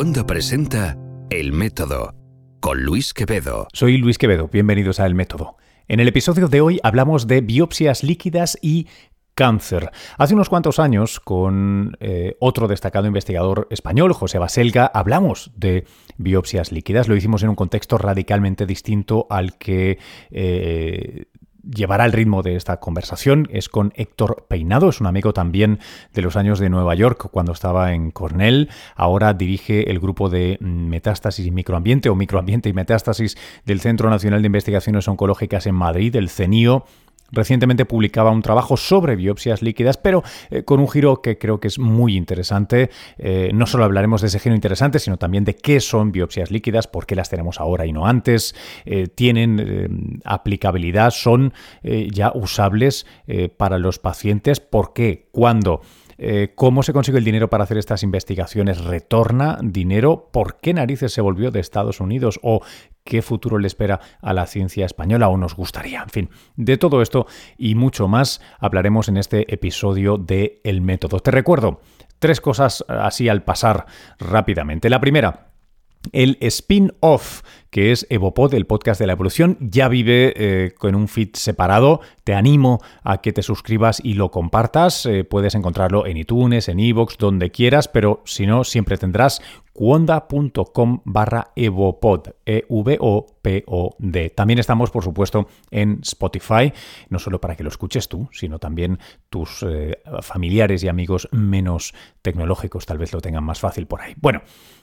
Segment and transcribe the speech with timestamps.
[0.00, 0.96] Wanda presenta
[1.28, 2.14] El Método
[2.60, 3.68] con Luis Quevedo.
[3.74, 5.58] Soy Luis Quevedo, bienvenidos a El Método.
[5.88, 8.86] En el episodio de hoy hablamos de biopsias líquidas y
[9.34, 9.90] cáncer.
[10.16, 15.84] Hace unos cuantos años, con eh, otro destacado investigador español, José Baselga, hablamos de
[16.16, 17.06] biopsias líquidas.
[17.06, 19.98] Lo hicimos en un contexto radicalmente distinto al que
[20.30, 21.26] eh,
[21.74, 23.48] llevará el ritmo de esta conversación.
[23.50, 25.78] Es con Héctor Peinado, es un amigo también
[26.12, 30.58] de los años de Nueva York cuando estaba en Cornell, ahora dirige el grupo de
[30.60, 36.14] metástasis y microambiente o microambiente y metástasis del Centro Nacional de Investigaciones Oncológicas en Madrid,
[36.16, 36.84] el CENIO,
[37.32, 41.68] Recientemente publicaba un trabajo sobre biopsias líquidas, pero eh, con un giro que creo que
[41.68, 42.90] es muy interesante.
[43.18, 46.86] Eh, no solo hablaremos de ese giro interesante, sino también de qué son biopsias líquidas,
[46.86, 48.54] por qué las tenemos ahora y no antes,
[48.84, 51.52] eh, tienen aplicabilidad, son
[51.82, 53.06] ya usables
[53.56, 55.80] para los pacientes, por qué, cuándo.
[56.54, 58.84] ¿Cómo se consigue el dinero para hacer estas investigaciones?
[58.84, 60.28] ¿Retorna dinero?
[60.30, 62.38] ¿Por qué narices se volvió de Estados Unidos?
[62.42, 62.60] ¿O
[63.04, 66.02] qué futuro le espera a la ciencia española o nos gustaría.
[66.02, 71.20] En fin, de todo esto y mucho más hablaremos en este episodio de El Método.
[71.20, 71.80] Te recuerdo
[72.18, 73.86] tres cosas así al pasar
[74.18, 74.90] rápidamente.
[74.90, 75.50] La primera,
[76.12, 81.08] el spin-off, que es Evopod, el podcast de la evolución, ya vive eh, con un
[81.08, 82.00] feed separado.
[82.24, 85.06] Te animo a que te suscribas y lo compartas.
[85.06, 89.40] Eh, puedes encontrarlo en iTunes, en iVoox, donde quieras, pero si no, siempre tendrás
[89.72, 94.30] cuonda.com barra evopod, E-V-O-P-O-D.
[94.30, 96.72] También estamos, por supuesto, en Spotify,
[97.08, 98.98] no solo para que lo escuches tú, sino también
[99.30, 104.14] tus eh, familiares y amigos menos tecnológicos tal vez lo tengan más fácil por ahí.
[104.20, 104.42] Bueno,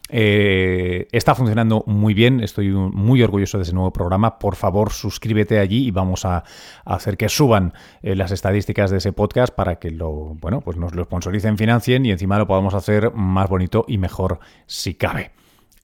[0.10, 4.40] eh, está funcionando muy bien, estoy muy orgulloso de ese nuevo programa.
[4.40, 6.44] Por favor, suscríbete allí y vamos a,
[6.86, 10.96] hacer que suban eh, las estadísticas de ese podcast para que lo, bueno, pues nos
[10.96, 15.32] lo sponsoricen, financien y encima lo podamos hacer más bonito y mejor si cabe.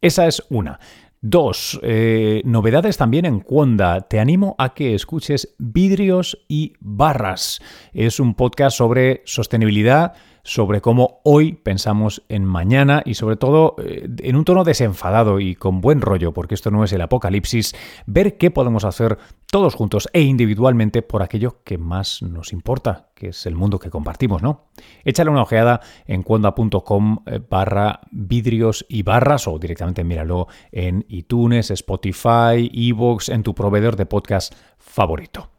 [0.02, 0.80] Esa es una.
[1.26, 4.02] Dos, eh, novedades también en Cuonda.
[4.02, 7.62] Te animo a que escuches Vidrios y Barras.
[7.94, 14.10] Es un podcast sobre sostenibilidad sobre cómo hoy pensamos en mañana y sobre todo eh,
[14.20, 17.74] en un tono desenfadado y con buen rollo, porque esto no es el apocalipsis,
[18.06, 19.18] ver qué podemos hacer
[19.54, 23.92] todos juntos e individualmente por aquello que más nos importa, que es el mundo que
[23.92, 24.72] compartimos, ¿no?
[25.06, 31.70] Échale una ojeada en cuonda.com eh, barra vidrios y barras o directamente míralo en iTunes,
[31.70, 35.53] Spotify, Evox, en tu proveedor de podcast favorito.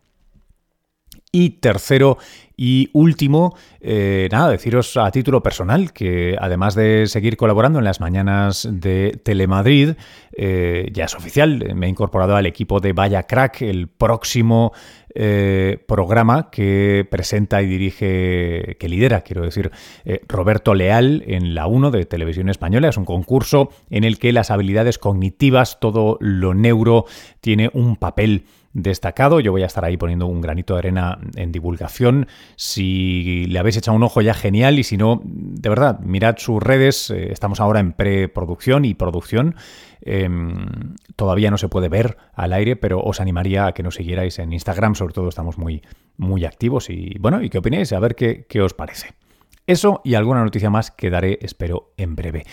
[1.35, 2.19] Y tercero
[2.57, 7.99] y último, eh, nada, deciros a título personal que además de seguir colaborando en las
[7.99, 9.95] mañanas de Telemadrid,
[10.37, 14.73] eh, ya es oficial, me he incorporado al equipo de Vaya Crack, el próximo
[15.13, 19.73] eh, programa que presenta y dirige, que lidera, quiero decir,
[20.29, 22.91] Roberto Leal en la 1 de Televisión Española.
[22.91, 27.07] Es un concurso en el que las habilidades cognitivas, todo lo neuro,
[27.41, 29.41] tiene un papel destacado.
[29.41, 32.27] Yo voy a estar ahí poniendo un granito de arena en divulgación.
[32.57, 34.79] Si le habéis echado un ojo ya, genial.
[34.79, 37.11] Y si no, de verdad, mirad sus redes.
[37.11, 39.55] Eh, estamos ahora en preproducción y producción.
[40.03, 44.39] Em, todavía no se puede ver al aire, pero os animaría a que nos siguierais
[44.39, 44.97] en Instagram.
[44.97, 45.83] Sobre todo estamos muy,
[46.19, 46.91] muy activos.
[46.91, 47.93] Y bueno, ¿y qué opináis?
[47.93, 49.15] A ver qué, qué os parece.
[49.67, 52.45] Eso y alguna noticia más que daré, espero, en breve.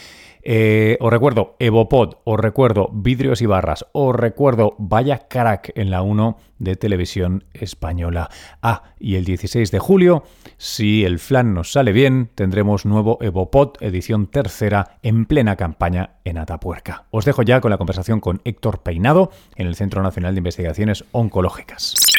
[0.43, 6.01] Eh, os recuerdo Evopod, os recuerdo Vidrios y Barras, os recuerdo Vaya Crack en la
[6.01, 8.29] 1 de Televisión Española.
[8.61, 10.23] Ah, y el 16 de julio,
[10.57, 16.37] si el flan nos sale bien, tendremos nuevo Evopod, edición tercera, en plena campaña en
[16.37, 17.05] Atapuerca.
[17.11, 21.05] Os dejo ya con la conversación con Héctor Peinado en el Centro Nacional de Investigaciones
[21.11, 22.10] Oncológicas.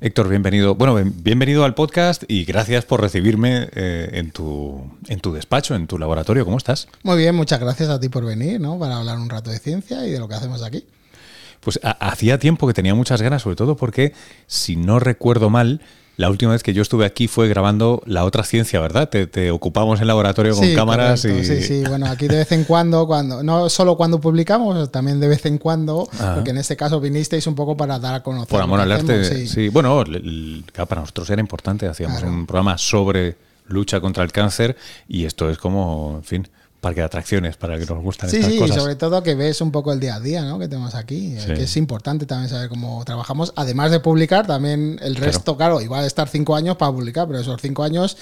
[0.00, 0.74] Héctor, bienvenido.
[0.74, 5.86] Bueno, bienvenido al podcast y gracias por recibirme eh, en, tu, en tu despacho, en
[5.86, 6.44] tu laboratorio.
[6.44, 6.88] ¿Cómo estás?
[7.02, 8.78] Muy bien, muchas gracias a ti por venir, ¿no?
[8.78, 10.84] Para hablar un rato de ciencia y de lo que hacemos aquí.
[11.60, 14.12] Pues hacía tiempo que tenía muchas ganas, sobre todo porque,
[14.46, 15.80] si no recuerdo mal,
[16.16, 19.08] la última vez que yo estuve aquí fue grabando la otra ciencia, ¿verdad?
[19.08, 21.44] Te, ocupamos en laboratorio con cámaras y...
[21.44, 25.28] Sí, sí, bueno, aquí de vez en cuando, cuando no solo cuando publicamos, también de
[25.28, 28.48] vez en cuando, porque en este caso vinisteis un poco para dar a conocer.
[28.48, 29.68] Por amor al arte, sí.
[29.68, 30.04] Bueno,
[30.88, 33.36] para nosotros era importante, hacíamos un programa sobre
[33.66, 34.76] lucha contra el cáncer
[35.08, 36.48] y esto es como, en fin
[36.84, 38.76] parque de atracciones para que nos gustan sí, estas sí, cosas.
[38.76, 40.58] Sí, sobre todo que ves un poco el día a día ¿no?
[40.58, 43.52] que tenemos aquí, que es importante también saber cómo trabajamos.
[43.56, 47.60] Además de publicar, también el resto, claro, igual estar cinco años para publicar, pero esos
[47.60, 48.18] cinco años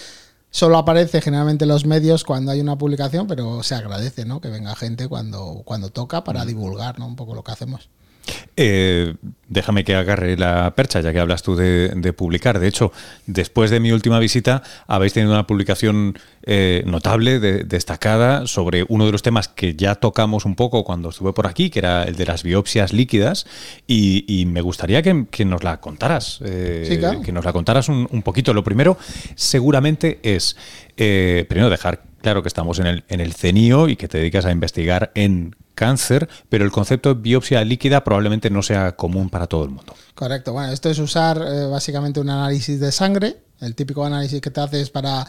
[0.51, 4.41] solo aparece generalmente en los medios cuando hay una publicación, pero se agradece ¿no?
[4.41, 6.47] que venga gente cuando, cuando toca para mm.
[6.47, 7.07] divulgar ¿no?
[7.07, 7.89] un poco lo que hacemos.
[8.57, 9.15] Eh,
[9.49, 12.59] déjame que agarre la percha, ya que hablas tú de, publicar.
[12.59, 12.93] De hecho,
[13.27, 19.13] después de mi última visita, habéis tenido una publicación eh, notable, destacada, sobre uno de
[19.13, 22.27] los temas que ya tocamos un poco cuando estuve por aquí, que era el de
[22.27, 23.47] las biopsias líquidas.
[23.87, 26.41] Y, me gustaría que, nos la contaras.
[26.45, 28.53] Eh, que nos la contaras un, un, poquito.
[28.53, 28.99] Lo primero,
[29.35, 30.57] seguramente, es
[30.97, 34.53] primero dejar claro que estamos en el, en el CENIO y que te dedicas a
[34.53, 39.65] investigar en cáncer, pero el concepto de biopsia líquida probablemente no sea común para todo
[39.65, 39.95] el mundo.
[40.15, 40.53] Correcto.
[40.53, 43.39] Bueno, esto es usar eh, básicamente un análisis de sangre.
[43.61, 45.27] El típico análisis que te haces para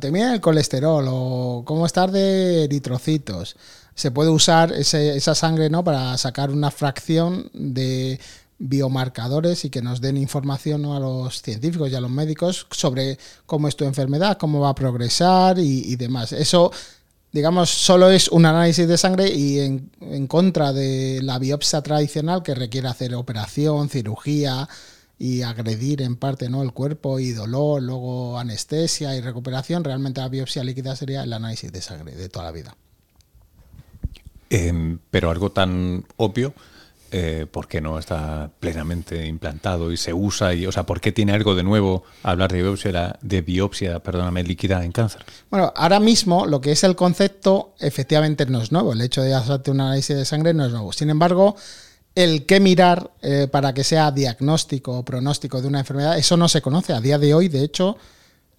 [0.00, 3.56] te el colesterol o cómo estar de eritrocitos.
[3.94, 5.84] Se puede usar esa sangre ¿no?
[5.84, 8.18] para sacar una fracción de
[8.58, 13.68] biomarcadores y que nos den información a los científicos y a los médicos sobre cómo
[13.68, 16.32] es tu enfermedad, cómo va a progresar y, demás.
[16.32, 16.72] Eso,
[17.34, 22.54] digamos, solo es un análisis de sangre y en, contra de la biopsia tradicional que
[22.54, 24.68] requiere hacer operación, cirugía
[25.18, 26.62] y agredir en parte ¿no?
[26.62, 31.72] el cuerpo y dolor, luego anestesia y recuperación, realmente la biopsia líquida sería el análisis
[31.72, 32.76] de sangre de toda la vida.
[34.48, 36.54] Em, pero algo tan obvio
[37.16, 40.52] eh, ¿por qué no está plenamente implantado y se usa?
[40.52, 44.42] Y, o sea, ¿por qué tiene algo de nuevo hablar de biopsia, de biopsia perdóname,
[44.42, 45.24] líquida en cáncer?
[45.48, 48.94] Bueno, ahora mismo lo que es el concepto efectivamente no es nuevo.
[48.94, 50.92] El hecho de hacerte un análisis de sangre no es nuevo.
[50.92, 51.54] Sin embargo,
[52.16, 56.48] el qué mirar eh, para que sea diagnóstico o pronóstico de una enfermedad, eso no
[56.48, 56.94] se conoce.
[56.94, 57.96] A día de hoy, de hecho,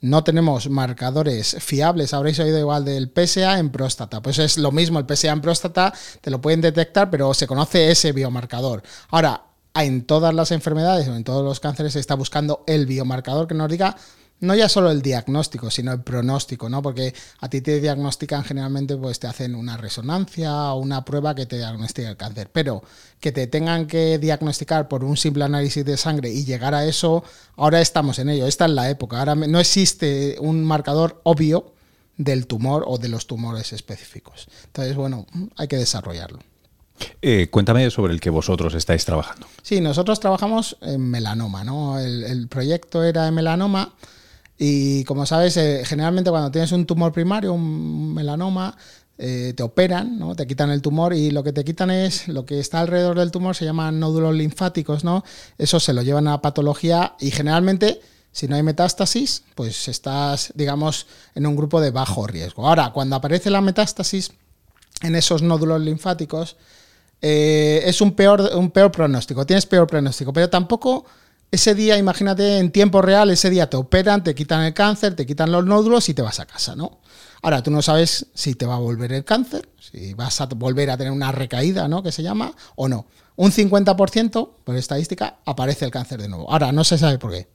[0.02, 2.14] no tenemos marcadores fiables.
[2.14, 4.22] Habréis oído igual del PSA en próstata.
[4.22, 7.92] Pues es lo mismo, el PSA en próstata te lo pueden detectar, pero se conoce
[7.92, 8.84] ese biomarcador.
[9.10, 9.46] Ahora,
[9.76, 13.56] en todas las enfermedades o en todos los cánceres se está buscando el biomarcador que
[13.56, 13.98] nos diga
[14.42, 16.82] no ya solo el diagnóstico, sino el pronóstico, ¿no?
[16.82, 21.46] Porque a ti te diagnostican generalmente, pues te hacen una resonancia o una prueba que
[21.46, 22.50] te diagnostica el cáncer.
[22.52, 22.84] Pero
[23.20, 27.24] que te tengan que diagnosticar por un simple análisis de sangre y llegar a eso,
[27.56, 28.46] ahora estamos en ello.
[28.46, 29.20] Esta es la época.
[29.20, 31.74] Ahora no existe un marcador obvio
[32.18, 34.48] del tumor o de los tumores específicos.
[34.66, 36.40] Entonces, bueno, hay que desarrollarlo.
[37.22, 39.48] Eh, cuéntame sobre el que vosotros estáis trabajando.
[39.62, 42.00] Sí, nosotros trabajamos en melanoma, ¿no?
[42.00, 43.94] El, el proyecto era de melanoma
[44.58, 48.78] y como sabes, eh, generalmente cuando tienes un tumor primario, un melanoma,
[49.18, 50.36] eh, te operan, ¿no?
[50.36, 53.32] te quitan el tumor y lo que te quitan es lo que está alrededor del
[53.32, 55.24] tumor, se llaman nódulos linfáticos, ¿no?
[55.58, 58.02] Eso se lo llevan a patología y generalmente,
[58.34, 62.68] si no hay metástasis, pues estás, digamos, en un grupo de bajo riesgo.
[62.68, 64.34] Ahora, cuando aparece la metástasis
[65.02, 66.58] en esos nódulos linfáticos,
[67.22, 71.06] eh, es un peor, un peor pronóstico, tienes peor pronóstico, pero tampoco
[71.52, 75.26] ese día, imagínate, en tiempo real, ese día te operan, te quitan el cáncer, te
[75.26, 77.00] quitan los nódulos y te vas a casa, ¿no?
[77.42, 80.90] Ahora, tú no sabes si te va a volver el cáncer, si vas a volver
[80.90, 82.04] a tener una recaída, ¿no?
[82.04, 83.06] Que se llama, o no.
[83.36, 86.50] Un 50%, por estadística, aparece el cáncer de nuevo.
[86.52, 87.48] Ahora, no se sabe por qué.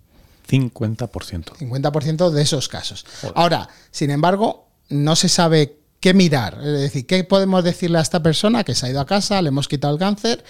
[0.49, 1.09] 50%.
[1.09, 3.05] 50% de esos casos.
[3.35, 6.59] Ahora, sin embargo, no se sabe qué mirar.
[6.61, 9.49] Es decir, ¿qué podemos decirle a esta persona que se ha ido a casa, le
[9.49, 10.45] hemos quitado el cáncer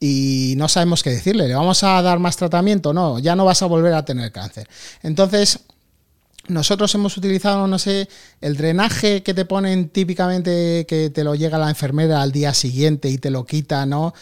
[0.00, 1.48] y no sabemos qué decirle.
[1.48, 2.92] ¿Le vamos a dar más tratamiento?
[2.92, 4.68] No, ya no vas a volver a tener cáncer.
[5.02, 5.60] Entonces,
[6.48, 8.08] nosotros hemos utilizado, no sé,
[8.40, 13.08] el drenaje que te ponen típicamente que te lo llega la enfermera al día siguiente
[13.08, 14.14] y te lo quita, ¿no?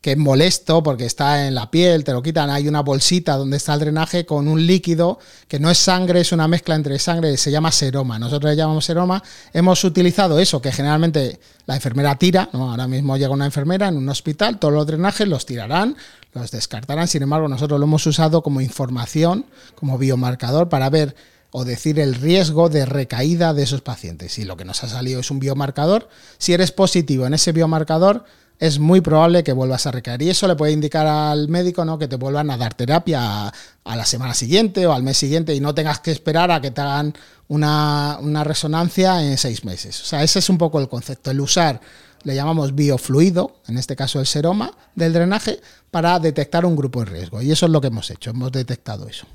[0.00, 3.58] Que es molesto porque está en la piel, te lo quitan, hay una bolsita donde
[3.58, 7.36] está el drenaje con un líquido que no es sangre, es una mezcla entre sangre,
[7.36, 8.18] se llama seroma.
[8.18, 9.22] Nosotros le llamamos seroma.
[9.52, 12.70] Hemos utilizado eso, que generalmente la enfermera tira, ¿no?
[12.70, 15.96] ahora mismo llega una enfermera en un hospital, todos los drenajes los tirarán,
[16.32, 21.14] los descartarán, sin embargo nosotros lo hemos usado como información, como biomarcador para ver
[21.52, 24.32] o decir el riesgo de recaída de esos pacientes.
[24.32, 28.24] Si lo que nos ha salido es un biomarcador, si eres positivo en ese biomarcador,
[28.60, 30.20] es muy probable que vuelvas a recaer.
[30.20, 31.98] Y eso le puede indicar al médico ¿no?
[31.98, 35.60] que te vuelvan a dar terapia a, la semana siguiente o al mes siguiente y
[35.60, 37.14] no tengas que esperar a que te hagan
[37.48, 40.00] una, resonancia en seis meses.
[40.02, 41.80] O sea, ese es un poco el concepto, el usar,
[42.22, 45.58] le llamamos biofluido, en este caso el seroma del drenaje,
[45.90, 47.40] para detectar un grupo de riesgo.
[47.40, 49.26] Y eso es lo que hemos hecho, hemos detectado eso.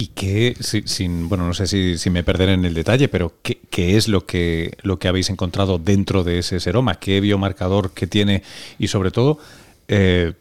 [0.00, 4.06] ¿Y qué, sin, bueno, no sé si, me perderé en el detalle, pero qué, es
[4.06, 7.00] lo que, lo que habéis encontrado dentro de ese seroma?
[7.00, 8.44] ¿Qué biomarcador que tiene?
[8.78, 9.40] Y sobre todo,
[9.88, 10.34] eh,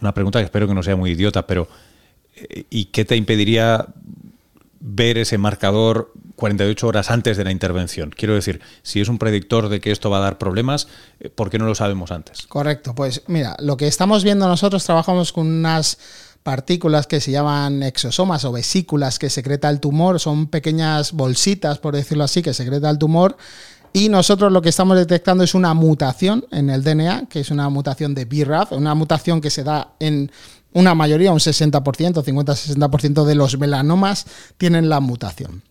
[0.00, 1.68] una pregunta que espero que no sea muy idiota, pero
[2.36, 3.86] eh, ¿y qué te impediría
[4.80, 8.08] ver ese marcador 48 horas antes de la intervención?
[8.08, 10.88] Quiero decir, si es un predictor de que esto va a dar problemas,
[11.20, 12.46] eh, ¿por qué no lo sabemos antes?
[12.46, 15.98] Correcto, pues mira, lo que estamos viendo nosotros, trabajamos con unas
[16.46, 21.96] partículas que se llaman exosomas o vesículas que secreta el tumor, son pequeñas bolsitas, por
[21.96, 23.36] decirlo así, que secreta el tumor
[23.92, 27.68] Y nosotros lo que estamos detectando es una mutación en el DNA, que es una
[27.68, 30.30] mutación de BRAF, una mutación que se da en
[30.72, 34.26] una mayoría, un 60%, 50-60% de los melanomas
[34.56, 35.64] tienen la mutación.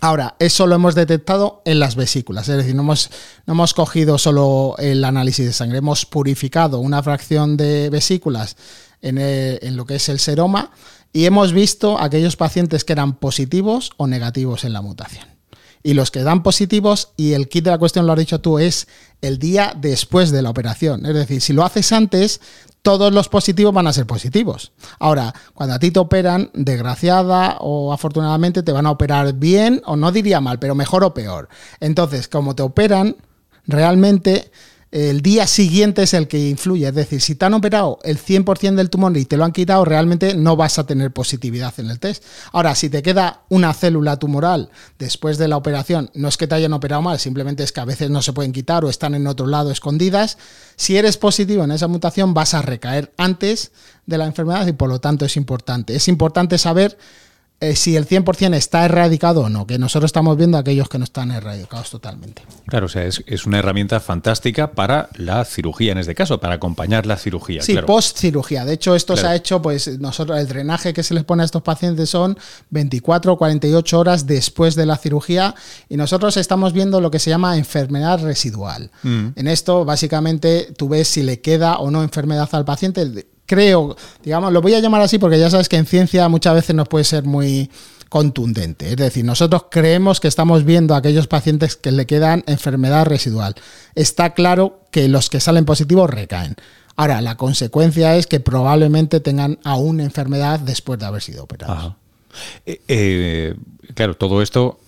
[0.00, 3.10] Ahora, eso lo hemos detectado en las vesículas, es decir, no hemos,
[3.46, 8.56] no hemos cogido solo el análisis de sangre, hemos purificado una fracción de vesículas
[9.02, 10.70] en, lo que es el seroma
[11.12, 15.26] y hemos visto aquellos pacientes que eran positivos o negativos en la mutación
[15.82, 18.58] y los que dan positivos, y el kit de la cuestión lo has dicho tú,
[18.58, 18.86] es
[19.22, 21.06] el día después de la operación.
[21.06, 22.42] Es decir, si lo haces antes,
[22.82, 24.72] todos los positivos van a ser positivos.
[24.98, 29.96] Ahora, cuando a ti te operan, desgraciada o afortunadamente, te van a operar bien, o
[29.96, 31.48] no diría mal, pero mejor o peor.
[31.80, 33.16] Entonces, como te operan,
[33.66, 34.50] realmente
[34.92, 36.88] el día siguiente es el que influye.
[36.88, 39.84] Es decir, si te han operado el 100% del tumor y te lo han quitado,
[39.84, 42.24] realmente no vas a tener positividad en el test.
[42.52, 46.56] Ahora, si te queda una célula tumoral después de la operación, no es que te
[46.56, 49.28] hayan operado mal, simplemente es que a veces no se pueden quitar o están en
[49.28, 50.38] otro lado escondidas.
[50.74, 53.70] Si eres positivo en esa mutación, vas a recaer antes
[54.06, 55.94] de la enfermedad y por lo tanto es importante.
[55.94, 56.98] Es importante saber
[57.62, 61.04] eh, si el 100% está erradicado o no, que nosotros estamos viendo aquellos que no
[61.04, 62.42] están erradicados totalmente.
[62.66, 67.04] Claro, o sea, es, una herramienta fantástica para la cirugía en este caso, para acompañar
[67.04, 67.60] la cirugía.
[67.60, 68.64] Sí, post cirugía.
[68.64, 71.44] De hecho, esto se ha hecho, pues nosotros, el drenaje que se les pone a
[71.44, 72.38] estos pacientes son
[72.70, 75.54] 24 o 48 horas después de la cirugía
[75.90, 78.90] y nosotros estamos viendo lo que se llama enfermedad residual.
[79.02, 79.28] Mm.
[79.36, 84.52] En esto, básicamente, tú ves si le queda o no enfermedad al paciente creo, digamos,
[84.52, 87.04] lo voy a llamar así porque ya sabes que en ciencia muchas veces nos puede
[87.04, 87.68] ser muy
[88.08, 88.90] contundente.
[88.90, 93.56] Es decir, nosotros creemos que estamos viendo a aquellos pacientes que le quedan enfermedad residual.
[93.96, 96.54] Está claro que los que salen positivos recaen.
[96.94, 101.94] Ahora, la consecuencia es que probablemente tengan aún enfermedad después de haber sido operados.
[102.66, 103.54] Eh, eh,
[103.94, 104.78] claro, todo esto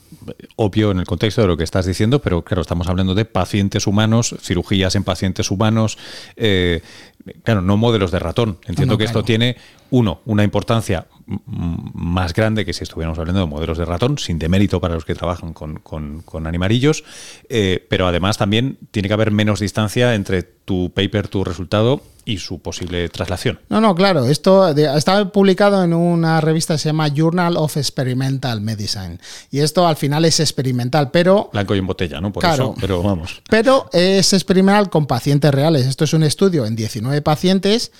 [0.57, 3.87] obvio en el contexto de lo que estás diciendo, pero claro, estamos hablando de pacientes
[3.87, 5.99] humanos, cirugías en pacientes humanos,
[6.37, 6.83] eh,
[7.43, 8.59] claro, no modelos de ratón.
[8.67, 9.57] Entiendo que esto tiene,
[9.91, 14.81] uno, una importancia más grande que si estuviéramos hablando de modelos de ratón, sin demérito
[14.81, 17.05] para los que trabajan con, con, animarillos,
[17.49, 22.39] eh, pero además también tiene que haber menos distancia entre tu paper, tu resultado y
[22.39, 23.61] su posible traslación.
[23.69, 28.61] No, no, claro, esto está publicado en una revista que se llama Journal of Experimental
[28.61, 29.19] Medicine
[29.51, 31.51] y esto al final es experimental, pero...
[31.53, 32.33] Blanco y en botella, ¿no?
[32.33, 33.43] Por eso, pero vamos.
[33.49, 35.87] Pero es experimental con pacientes reales.
[35.87, 37.93] Esto es un estudio en 19 pacientes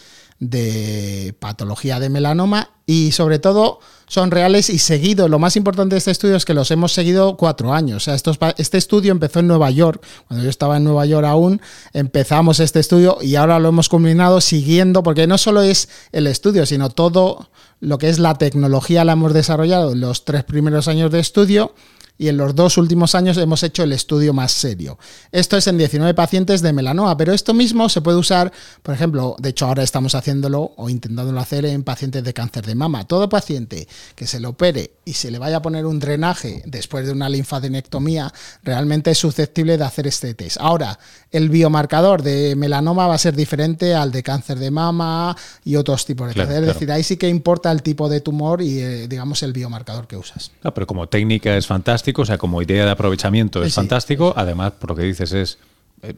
[0.43, 3.79] de patología de melanoma y sobre todo
[4.13, 5.31] son reales y seguidos.
[5.31, 7.97] Lo más importante de este estudio es que los hemos seguido cuatro años.
[7.97, 10.05] O sea, este estudio empezó en Nueva York.
[10.29, 11.63] Cuando yo estaba en Nueva York aún,
[11.95, 16.67] empezamos este estudio y ahora lo hemos combinado siguiendo, porque no solo es el estudio,
[16.67, 17.49] sino todo
[17.81, 21.73] lo que es la tecnología la hemos desarrollado en los tres primeros años de estudio
[22.19, 24.99] y en los dos últimos años hemos hecho el estudio más serio.
[25.33, 28.53] Esto es en 19 pacientes de melanoma, pero esto mismo se puede usar,
[28.83, 32.77] por ejemplo, de hecho ahora estamos haciéndolo o intentándolo hacer en pacientes de cáncer de
[32.77, 33.09] mama.
[33.09, 37.07] Todo paciente que se le opere y se le vaya a poner un drenaje después
[37.07, 38.33] de una linfadenectomía,
[38.63, 40.59] realmente es susceptible de hacer este test.
[40.61, 40.99] Ahora,
[41.31, 46.05] el biomarcador de melanoma va a ser diferente al de cáncer de mama y otros
[46.05, 46.63] tipos de cáncer.
[46.63, 50.07] Es decir, ahí sí que importa el tipo de tumor y, eh, digamos, el biomarcador
[50.07, 50.53] que usas.
[50.63, 54.73] Ah, pero como técnica es fantástico o sea, como idea de aprovechamiento es fantástico, además,
[54.73, 55.59] por lo que dices es...
[56.03, 56.15] Eh,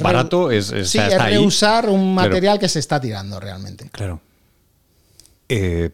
[0.00, 3.88] barato, es, sí, es reusar un material que se está tirando realmente.
[3.90, 4.20] Claro.
[5.48, 5.90] Eh,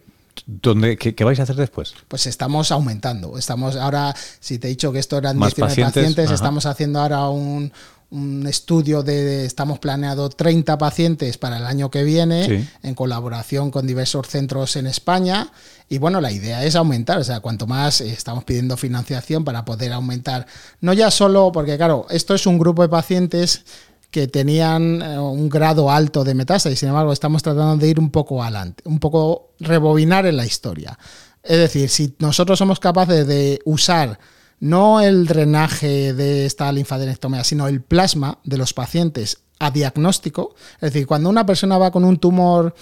[0.97, 1.93] qué, vais a hacer después?
[2.07, 3.37] Pues estamos aumentando.
[3.37, 7.71] Estamos ahora, si te he dicho que esto eran 19 pacientes, estamos haciendo ahora un,
[8.11, 13.85] un estudio de, estamos planeado 30 pacientes para el año que viene en colaboración con
[13.85, 15.51] diversos centros en España.
[15.89, 19.65] Y bueno, la idea es aumentar, o sea, cuanto más eh, estamos pidiendo financiación para
[19.65, 20.47] poder aumentar,
[20.81, 23.63] no ya solo porque claro, esto es un grupo de pacientes
[24.11, 28.09] que tenían eh, un grado alto de metástasis, sin embargo, estamos tratando de ir un
[28.09, 30.97] poco adelante, un poco rebobinar en la historia.
[31.43, 34.19] Es decir, si nosotros somos capaces de usar
[34.59, 40.55] no el drenaje de esta linfadenectomía, sino el plasma de los pacientes a diagnóstico.
[40.75, 42.73] Es decir, cuando una persona va con un tumor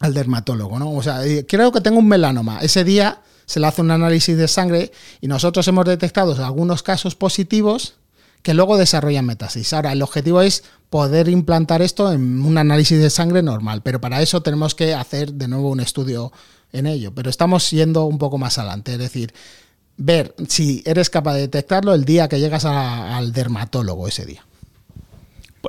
[0.00, 0.92] al dermatólogo, ¿no?
[0.92, 2.60] O sea, eh, creo que tengo un melanoma.
[2.60, 7.14] Ese día se le hace un análisis de sangre y nosotros hemos detectado algunos casos
[7.14, 7.96] positivos
[8.42, 9.72] que luego desarrollan metástasis.
[9.72, 14.22] Ahora, el objetivo es poder implantar esto en un análisis de sangre normal, pero para
[14.22, 16.32] eso tenemos que hacer de nuevo un estudio
[16.72, 17.12] en ello.
[17.14, 19.32] Pero estamos yendo un poco más adelante, es decir,
[19.96, 24.44] ver si eres capaz de detectarlo el día que llegas al dermatólogo ese día.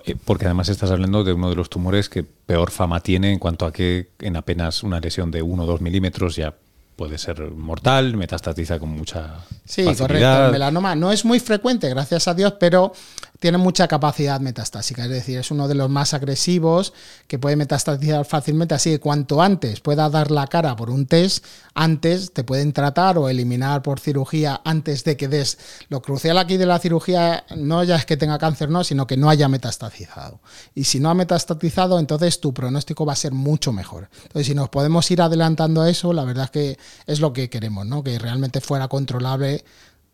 [0.05, 3.39] Eh, porque además estás hablando de uno de los tumores que peor fama tiene en
[3.39, 6.55] cuanto a que en apenas una lesión de 1 o 2 milímetros ya
[7.01, 10.45] puede ser mortal, metastatiza con mucha Sí, correcto.
[10.45, 12.93] El melanoma no es muy frecuente, gracias a Dios, pero
[13.41, 16.93] tiene mucha capacidad metastásica, es decir, es uno de los más agresivos
[17.27, 21.43] que puede metastatizar fácilmente, así que cuanto antes pueda dar la cara por un test,
[21.73, 25.57] antes te pueden tratar o eliminar por cirugía antes de que des.
[25.89, 29.17] Lo crucial aquí de la cirugía no ya es que tenga cáncer, no, sino que
[29.17, 30.39] no haya metastatizado.
[30.75, 34.07] Y si no ha metastatizado, entonces tu pronóstico va a ser mucho mejor.
[34.21, 37.49] Entonces, si nos podemos ir adelantando a eso, la verdad es que es lo que
[37.49, 38.03] queremos, ¿no?
[38.03, 39.65] Que realmente fuera controlable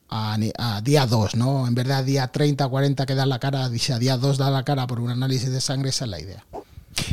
[0.09, 1.67] a, día 2, ¿no?
[1.67, 4.63] En verdad, día 30, 40 que da la cara, si a día 2 da la
[4.63, 6.43] cara por un análisis de sangre, esa es la idea.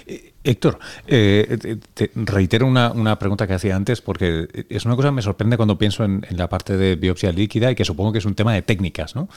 [0.07, 5.15] Eh, Héctor, eh, te reitero una, pregunta que hacía antes porque es una cosa que
[5.15, 8.27] me sorprende cuando pienso en, la parte de biopsia líquida y que supongo que es
[8.27, 9.29] un tema de técnicas, ¿no?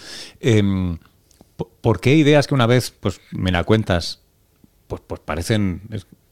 [0.42, 0.98] Em,
[1.82, 4.20] ¿Por qué ideas que una vez pues, me la cuentas
[4.88, 5.82] pues, pues parecen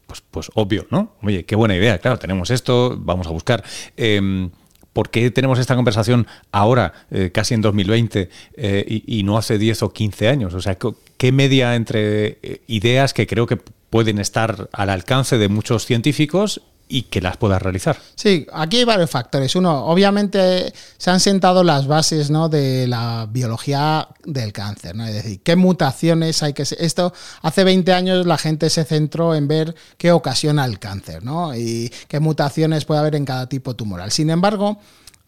[0.07, 1.13] pues, pues obvio, ¿no?
[1.21, 3.63] Oye, qué buena idea, claro, tenemos esto, vamos a buscar.
[3.97, 4.51] Em,
[4.95, 9.83] ¿Por qué tenemos esta conversación ahora, eh, casi en 2020, eh, y, no hace 10
[9.83, 10.53] o 15 años?
[10.53, 10.77] O sea,
[11.17, 13.57] ¿qué media entre eh, ideas que creo que
[13.89, 17.97] pueden estar al alcance de muchos científicos y que las puedas realizar.
[18.15, 19.55] Sí, aquí hay varios factores.
[19.55, 22.47] Uno, obviamente se han sentado las bases ¿no?
[22.47, 25.05] de la biología del cáncer, ¿no?
[25.05, 26.63] Es decir, qué mutaciones hay que...
[26.63, 31.55] Esto, hace 20 años la gente se centró en ver qué ocasiona el cáncer, ¿no?
[31.55, 34.11] Y qué mutaciones puede haber en cada tipo tumoral.
[34.11, 34.77] Sin embargo,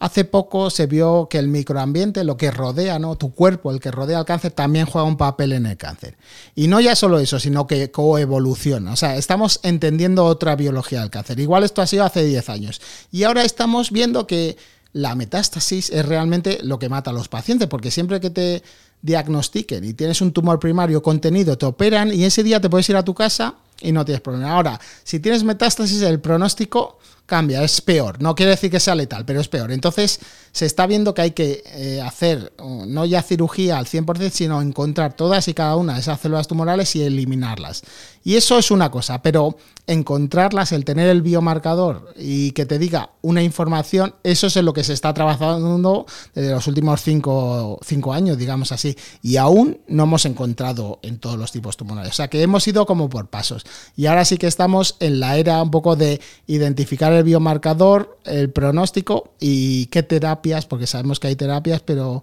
[0.00, 3.16] Hace poco se vio que el microambiente, lo que rodea, ¿no?
[3.16, 6.16] Tu cuerpo, el que rodea el cáncer, también juega un papel en el cáncer.
[6.54, 8.92] Y no ya solo eso, sino que coevoluciona.
[8.92, 11.40] O sea, estamos entendiendo otra biología del cáncer.
[11.40, 12.80] Igual esto ha sido hace 10 años.
[13.10, 14.56] Y ahora estamos viendo que
[14.92, 18.62] la metástasis es realmente lo que mata a los pacientes, porque siempre que te
[19.02, 22.96] diagnostiquen y tienes un tumor primario contenido, te operan y ese día te puedes ir
[22.96, 24.52] a tu casa y no tienes problema.
[24.52, 28.20] Ahora, si tienes metástasis, el pronóstico cambia, es peor.
[28.22, 29.70] No quiere decir que sea letal, pero es peor.
[29.70, 30.18] Entonces,
[30.50, 35.12] se está viendo que hay que eh, hacer no ya cirugía al 100%, sino encontrar
[35.12, 37.82] todas y cada una de esas células tumorales y eliminarlas.
[38.24, 39.56] Y eso es una cosa, pero
[39.86, 44.72] encontrarlas, el tener el biomarcador y que te diga una información, eso es en lo
[44.72, 48.96] que se está trabajando desde los últimos cinco, cinco años, digamos así.
[49.22, 52.12] Y aún no hemos encontrado en todos los tipos tumorales.
[52.12, 53.64] O sea que hemos ido como por pasos.
[53.96, 58.50] Y ahora sí que estamos en la era un poco de identificar el biomarcador, el
[58.50, 62.22] pronóstico y qué terapias, porque sabemos que hay terapias, pero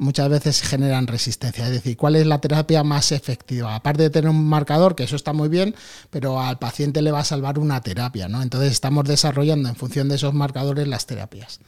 [0.00, 1.66] muchas veces generan resistencia.
[1.66, 3.74] Es decir, ¿cuál es la terapia más efectiva?
[3.74, 5.74] Aparte de tener un marcador, que eso está muy bien,
[6.08, 8.42] pero al paciente le va a salvar una terapia, ¿no?
[8.42, 11.60] Entonces estamos desarrollando en función de esos marcadores las terapias.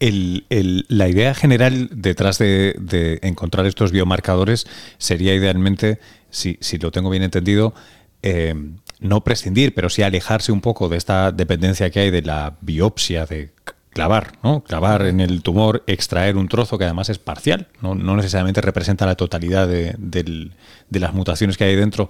[0.00, 4.66] La idea general detrás de, encontrar estos biomarcadores
[4.98, 7.74] sería idealmente, si, lo tengo bien entendido,
[8.22, 8.54] eh,
[8.98, 13.26] no prescindir, pero sí alejarse un poco de esta dependencia que hay de la biopsia
[13.26, 13.50] de
[13.90, 14.62] clavar, ¿no?
[14.62, 19.16] Clavar en el tumor, extraer un trozo que además es parcial, no, necesariamente representa la
[19.16, 20.50] totalidad de,
[20.90, 22.08] las mutaciones que hay dentro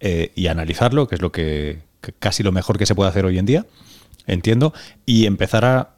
[0.00, 1.80] eh, y analizarlo, que es lo que,
[2.18, 3.66] casi lo mejor que se puede hacer hoy en día,
[4.26, 4.72] entiendo,
[5.06, 5.90] y empezar a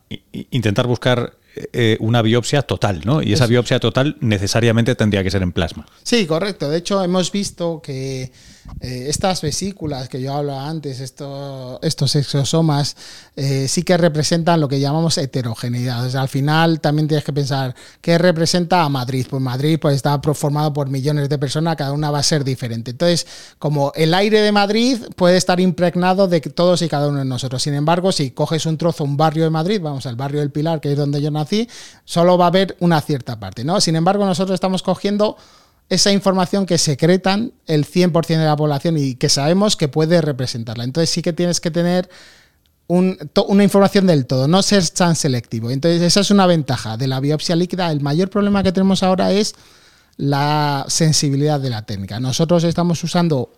[0.50, 1.34] intentar buscar
[1.72, 3.22] eh, una biopsia total, ¿no?
[3.22, 5.86] Y esa biopsia total necesariamente tendría que ser en plasma.
[6.02, 6.68] Sí, correcto.
[6.68, 8.32] De hecho, hemos visto que
[8.80, 12.96] eh, estas vesículas que yo hablaba antes, estos exosomas,
[13.36, 16.14] eh, sí que representan lo que llamamos heterogeneidad.
[16.16, 19.26] al final también tienes que pensar qué representa a Madrid.
[19.28, 22.90] Pues Madrid pues, está formado por millones de personas, cada una va a ser diferente.
[22.92, 23.26] Entonces,
[23.58, 27.62] como el aire de Madrid puede estar impregnado de todos y cada uno de nosotros.
[27.62, 30.80] Sin embargo, si coges un trozo, un barrio de Madrid, vamos al barrio del Pilar,
[30.80, 31.68] que es donde yo nací,
[32.04, 33.64] solo va a haber una cierta parte.
[33.64, 33.80] ¿no?
[33.80, 35.36] Sin embargo, nosotros estamos cogiendo
[35.88, 40.84] esa información que secretan el 100% de la población y que sabemos que puede representarla.
[40.84, 42.08] Entonces sí que tienes que tener
[42.86, 45.70] una información del todo, no ser tan selectivo.
[45.70, 47.90] Entonces esa es una ventaja de la biopsia líquida.
[47.90, 49.54] El mayor problema que tenemos ahora es
[50.16, 52.20] la sensibilidad de la técnica.
[52.20, 53.50] Nosotros estamos usando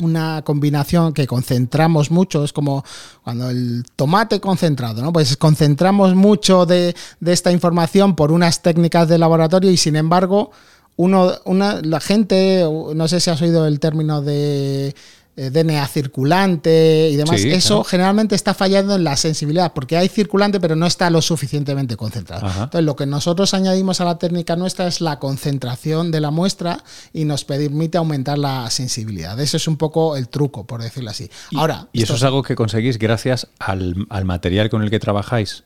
[0.00, 2.84] una combinación que concentramos mucho, es como
[3.24, 5.12] cuando el tomate concentrado, ¿no?
[5.12, 10.52] Pues concentramos mucho de, de esta información por unas técnicas de laboratorio y sin embargo
[10.98, 14.96] uno, una, la gente, no sé si has oído el término de
[15.36, 20.58] eh, DNA circulante y demás, eso generalmente está fallando en la sensibilidad, porque hay circulante
[20.58, 22.48] pero no está lo suficientemente concentrado.
[22.48, 26.82] Entonces, lo que nosotros añadimos a la técnica nuestra es la concentración de la muestra
[27.12, 29.38] y nos permite aumentar la sensibilidad.
[29.38, 31.30] Ese es un poco el truco, por decirlo así.
[31.52, 34.98] Y, Ahora, ¿Y eso es algo que conseguís gracias al, al material con el que
[34.98, 35.62] trabajáis?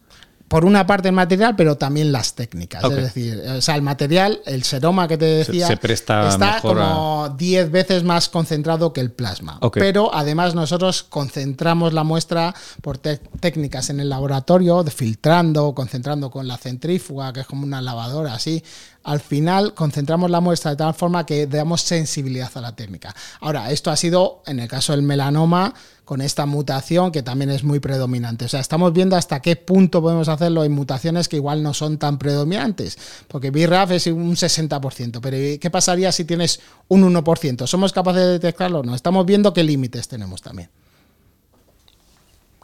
[0.53, 2.85] Por una parte el material, pero también las técnicas.
[2.85, 7.35] Es decir, o sea, el material, el seroma que te decía, se, presta está como
[7.38, 9.59] 10 veces más concentrado que el plasma.
[9.73, 16.59] Pero además nosotros concentramos la muestra por técnicas en el laboratorio, filtrando, concentrando con la
[16.59, 18.62] centrífuga, que es como una lavadora así
[19.05, 23.15] al final concentramos la muestra de tal forma que damos sensibilidad a la técnica.
[23.41, 27.65] Ahora, esto ha sido, en el caso del melanoma, con esta mutación que también es
[27.65, 28.45] muy predominante.
[28.45, 31.99] O sea, estamos viendo hasta qué punto podemos hacerlo en mutaciones que igual no son
[31.99, 37.67] tan predominantes, porque BRAF es un 60%, pero ¿qué pasaría si tienes un 1%?
[37.67, 38.83] ¿Somos capaces de detectarlo?
[38.83, 40.69] No, estamos viendo qué límites tenemos también.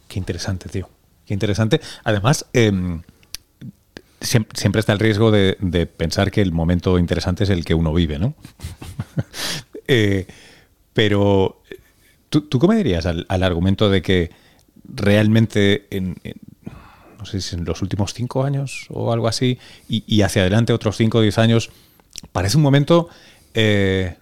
[0.09, 0.89] Qué interesante, tío.
[1.27, 1.81] Qué interesante.
[2.05, 3.03] Además, em,
[4.21, 8.19] siempre, está el riesgo de, pensar que el momento interesante es el que uno vive,
[8.19, 8.35] ¿no?
[9.91, 10.27] Eh,
[10.93, 11.63] pero,
[12.29, 14.31] ¿tú, ¿tú, cómo dirías al, argumento de que
[14.85, 16.15] realmente en,
[17.19, 20.97] no sé si en los últimos cinco años o algo así, y, hacia adelante otros
[20.97, 21.71] cinco o diez años,
[22.33, 23.09] parece un momento
[23.55, 24.17] eh,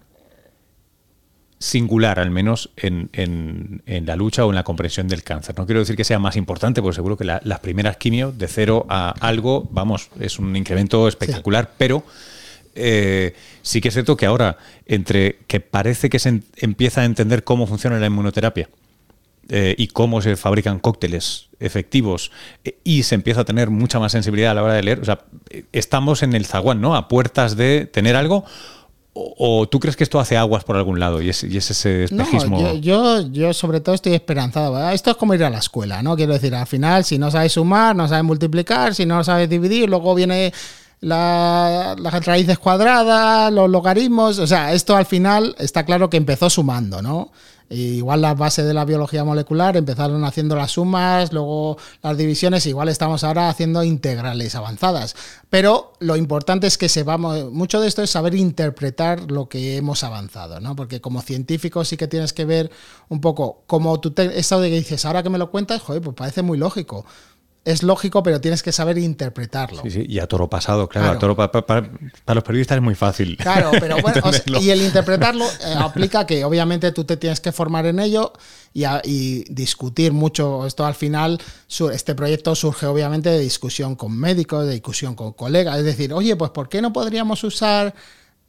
[1.58, 5.56] singular, al menos en, en, la lucha o en la comprensión del cáncer.
[5.56, 8.86] No quiero decir que sea más importante, porque seguro que las primeras quimio, de cero
[8.88, 12.04] a algo, vamos, es un incremento espectacular, pero
[12.74, 17.42] eh, sí que es cierto que ahora, entre que parece que se empieza a entender
[17.42, 18.68] cómo funciona la inmunoterapia,
[19.48, 22.32] eh, y cómo se fabrican cócteles efectivos
[22.64, 24.98] eh, y se empieza a tener mucha más sensibilidad a la hora de leer.
[24.98, 25.20] O sea,
[25.70, 26.96] estamos en el zaguán, ¿no?
[26.96, 28.44] A puertas de tener algo
[29.18, 32.60] ¿O tú crees que esto hace aguas por algún lado y es, ese espejismo?
[32.60, 34.90] No, yo, yo, sobre todo estoy esperanzado.
[34.90, 36.16] Esto es como ir a la escuela, ¿no?
[36.16, 39.88] Quiero decir, al final, si no sabes sumar, no sabes multiplicar, si no sabes dividir,
[39.88, 40.52] luego viene
[41.00, 44.38] la, las raíces cuadradas, los logaritmos.
[44.38, 47.32] O sea, esto al final está claro que empezó sumando, ¿no?
[47.68, 52.88] Igual las bases de la biología molecular empezaron haciendo las sumas, luego las divisiones, igual
[52.88, 55.16] estamos ahora haciendo integrales avanzadas.
[55.50, 60.04] Pero lo importante es que sepamos, mucho de esto es saber interpretar lo que hemos
[60.04, 60.76] avanzado, ¿no?
[60.76, 62.70] Porque como científico sí que tienes que ver
[63.08, 66.16] un poco como tú, te, de que dices, ahora que me lo cuentas, joder, pues
[66.16, 67.04] parece muy lógico
[67.66, 69.82] es lógico, pero tienes que saber interpretarlo.
[69.82, 73.36] Sí, sí, y a toro pasado, claro, A toro para los periodistas es muy fácil.
[73.46, 74.20] Claro, pero bueno,
[74.60, 78.32] y el interpretarlo eh, aplica que obviamente tú te tienes que formar en ello
[78.72, 80.66] y, discutir mucho.
[80.66, 81.40] Esto al final,
[81.92, 86.36] este proyecto surge obviamente de discusión con médicos, de discusión con colegas, es decir, oye,
[86.36, 87.94] pues ¿por qué no podríamos usar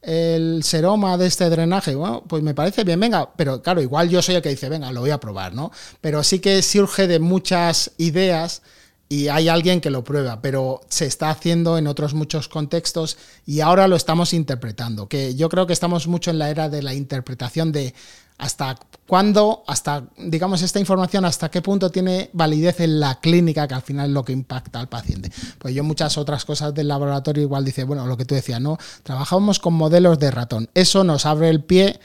[0.01, 4.21] el seroma de este drenaje, bueno, pues me parece bien, venga, pero claro, igual yo
[4.21, 5.71] soy el que dice, venga, lo voy a probar, ¿no?
[6.01, 8.61] Pero sí que surge de muchas ideas
[9.09, 13.61] y hay alguien que lo prueba, pero se está haciendo en otros muchos contextos y
[13.61, 16.93] ahora lo estamos interpretando, que yo creo que estamos mucho en la era de la
[16.93, 17.93] interpretación de
[18.37, 23.73] hasta cuándo, hasta, digamos, esta información, hasta qué punto tiene validez en la clínica, que
[23.73, 25.31] al final es lo que impacta al paciente.
[25.57, 28.77] Pues yo muchas otras cosas del laboratorio igual dice, bueno, lo que tú decías, ¿no?
[29.01, 30.69] Trabajamos con modelos de ratón.
[30.75, 31.99] Eso nos abre el pie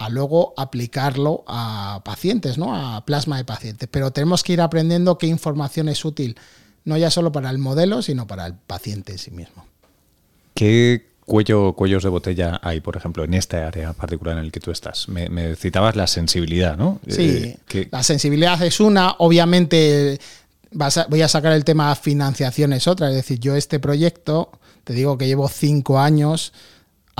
[0.00, 2.74] a luego aplicarlo a pacientes, ¿no?
[2.74, 3.86] A plasma de pacientes.
[3.92, 6.38] Pero tenemos que ir aprendiendo qué información es útil,
[6.86, 9.66] no ya solo para el modelo, sino para el paciente en sí mismo.
[10.54, 14.60] ¿Qué cuello, cuellos de botella hay, por ejemplo, en esta área particular en el que
[14.60, 15.06] tú estás?
[15.10, 16.98] Me, citabas la sensibilidad, ¿no?
[17.06, 20.18] Sí, eh, la sensibilidad es una, obviamente
[21.10, 24.50] voy a sacar el tema financiación es otra, es decir, yo este proyecto,
[24.84, 26.54] te digo que llevo cinco años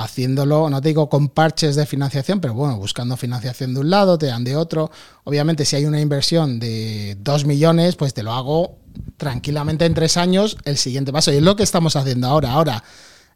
[0.03, 4.17] haciéndolo, no te digo con parches de financiación, pero bueno, buscando financiación de un lado,
[4.17, 4.91] te dan de otro.
[5.23, 8.77] Obviamente, si hay una inversión de 2 millones, pues te lo hago
[9.17, 11.31] tranquilamente en tres años el siguiente paso.
[11.31, 12.51] Y es lo que estamos haciendo ahora.
[12.51, 12.83] Ahora,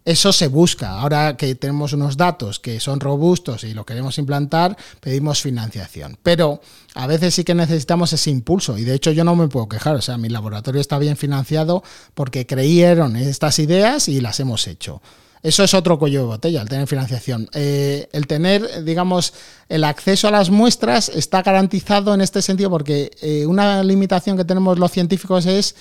[0.05, 0.99] eso se busca.
[0.99, 6.17] Ahora que tenemos unos datos que son robustos y lo queremos implantar, pedimos financiación.
[6.21, 6.61] Pero
[6.93, 8.77] a veces sí que necesitamos ese impulso.
[8.77, 9.95] Y de hecho yo no me puedo quejar.
[9.95, 15.01] O sea, mi laboratorio está bien financiado porque creyeron estas ideas y las hemos hecho.
[15.45, 17.47] Eso es otro cuello de botella, el tener financiación.
[17.53, 19.31] Eh, el tener, digamos,
[19.69, 24.43] el acceso a las muestras está garantizado en este sentido porque eh, una limitación que
[24.43, 25.75] tenemos los científicos es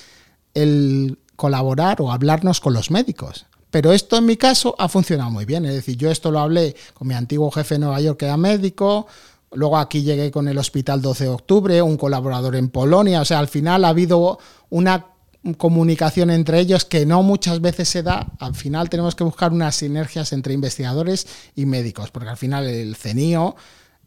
[0.52, 3.46] el colaborar o hablarnos con los médicos.
[3.70, 5.64] Pero esto en mi caso ha funcionado muy bien.
[5.64, 8.36] Es decir, yo esto lo hablé con mi antiguo jefe en Nueva York, que era
[8.36, 9.06] médico.
[9.52, 13.22] Luego aquí llegué con el Hospital 12 de Octubre, un colaborador en Polonia.
[13.22, 15.06] O sea, al final ha habido una
[15.52, 18.26] comunicación entre ellos que no muchas veces se da.
[18.38, 22.96] Al final tenemos que buscar unas sinergias entre investigadores y médicos, porque al final el
[22.96, 23.54] CENIO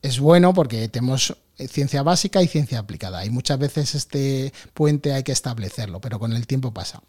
[0.01, 3.25] es bueno porque tenemos ciencia básica y ciencia aplicada.
[3.25, 7.01] Y muchas veces este puente hay que establecerlo, pero con el tiempo pasa.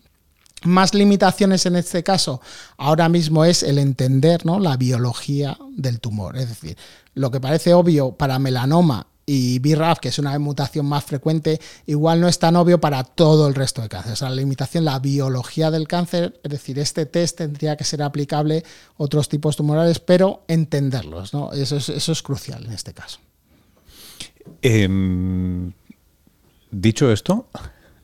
[0.64, 2.40] Más limitaciones en este caso
[2.76, 4.58] ahora mismo es el entender ¿no?
[4.58, 6.36] la biología del tumor.
[6.36, 6.76] Es decir,
[7.14, 12.18] lo que parece obvio para melanoma y BRAF, que es una mutación más frecuente, igual
[12.18, 14.14] no es tan obvio para todo el resto de cáncer.
[14.14, 18.02] O sea, la limitación, la biología del cáncer, es decir, este test tendría que ser
[18.02, 21.52] aplicable a otros tipos tumorales, pero entenderlos, ¿no?
[21.52, 23.20] Eso es, eso es crucial en este caso.
[24.62, 25.72] Em,
[26.70, 27.48] dicho esto,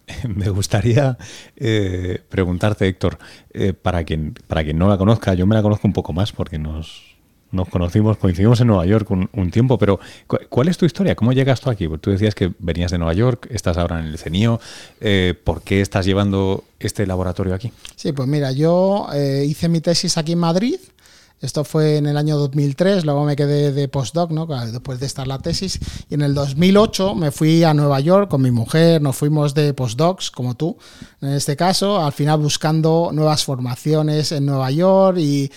[0.28, 1.16] me gustaría
[1.56, 3.18] eh, preguntarte, Héctor,
[3.54, 6.32] eh, para, quien, para quien no la conozca, yo me la conozco un poco más
[6.32, 7.13] porque nos,
[7.54, 10.00] nos conocimos, coincidimos en Nueva York un, tiempo, pero
[10.48, 11.14] ¿cuál es tu historia?
[11.14, 11.88] ¿Cómo llegas tú aquí?
[12.00, 14.60] Tú decías que venías de Nueva York, estás ahora en el CENIO.
[15.00, 17.72] Eh, ¿Por qué estás llevando este laboratorio aquí?
[17.96, 20.76] Sí, pues mira, yo eh, hice mi tesis aquí en Madrid.
[21.40, 24.46] Esto fue en el año 2003, luego me quedé de postdoc, ¿no?
[24.46, 25.78] después de estar la tesis.
[26.08, 29.74] Y en el 2008 me fui a Nueva York con mi mujer, nos fuimos de
[29.74, 30.78] postdocs, como tú,
[31.20, 35.52] en este caso, al final buscando nuevas formaciones en Nueva York y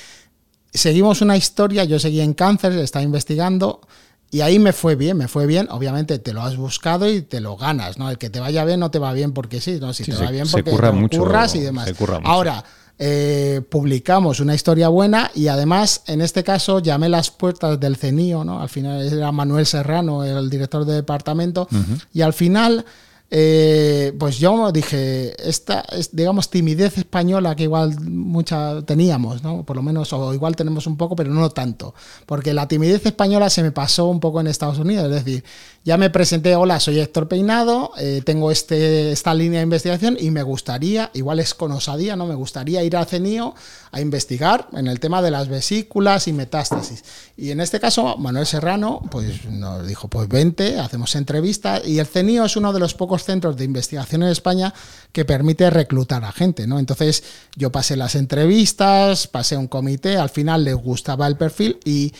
[0.74, 3.82] seguimos una historia, yo seguí en cáncer, estaba investigando
[4.30, 5.68] y ahí me fue bien, me fue bien.
[5.72, 8.10] Obviamente te lo has buscado y te lo ganas, ¿no?
[8.10, 9.94] El que te vaya bien no te va bien porque sí, ¿no?
[9.94, 11.92] Si te va bien porque curra mucho, curras y demás.
[12.24, 12.64] Ahora,
[13.00, 18.44] eh, publicamos una historia buena y además, en este caso, llamé las puertas del CENIO,
[18.44, 18.60] ¿no?
[18.62, 21.70] Al final era Manuel Serrano, el director de departamento,
[22.14, 22.86] y al final
[23.30, 29.64] eh, pues yo dije, esta es, digamos, timidez española que igual mucha teníamos, ¿no?
[29.64, 31.94] Por lo menos, o igual tenemos un poco, pero no tanto.
[32.26, 35.06] Porque la timidez española se me pasó un poco en Estados Unidos.
[35.12, 35.44] Es decir,
[35.84, 40.32] ya me presenté, hola, soy Héctor Peinado, eh, tengo este, esta línea de investigación y
[40.32, 42.28] me gustaría, igual es con osadía, ¿no?
[42.28, 43.56] Me gustaría ir a CENIO
[43.92, 47.04] a investigar en el tema de las vesículas y metástasis.
[47.36, 52.06] Y en este caso, Manuel Serrano, pues nos dijo, pues vente, hacemos entrevistas y el
[52.06, 54.74] CENIO es uno de los pocos centros de investigación en España
[55.12, 56.80] que permite reclutar a gente, ¿no?
[56.80, 57.24] Entonces
[57.56, 62.14] yo pasé las entrevistas, pasé un comité, al final les gustaba el perfil y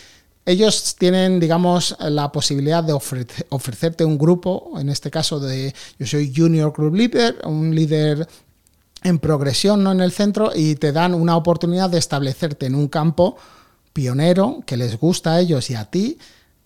[0.46, 6.34] ellos tienen, digamos, la posibilidad de ofrecerte un grupo, en este caso de, yo soy
[6.34, 8.26] Junior Group Leader, un líder
[9.04, 9.92] en progresión ¿no?
[9.92, 13.38] en el centro y te dan una oportunidad de establecerte en un campo
[13.94, 16.18] pionero que les gusta a ellos y a ti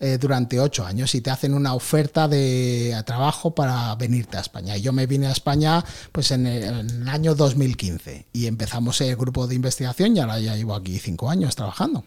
[0.03, 4.75] eh, durante ocho años y te hacen una oferta de trabajo para venirte a España.
[4.75, 9.45] Y yo me vine a España pues en el, año 2015 y empezamos el grupo
[9.45, 12.03] de investigación y ahora ya llevo aquí cinco años trabajando.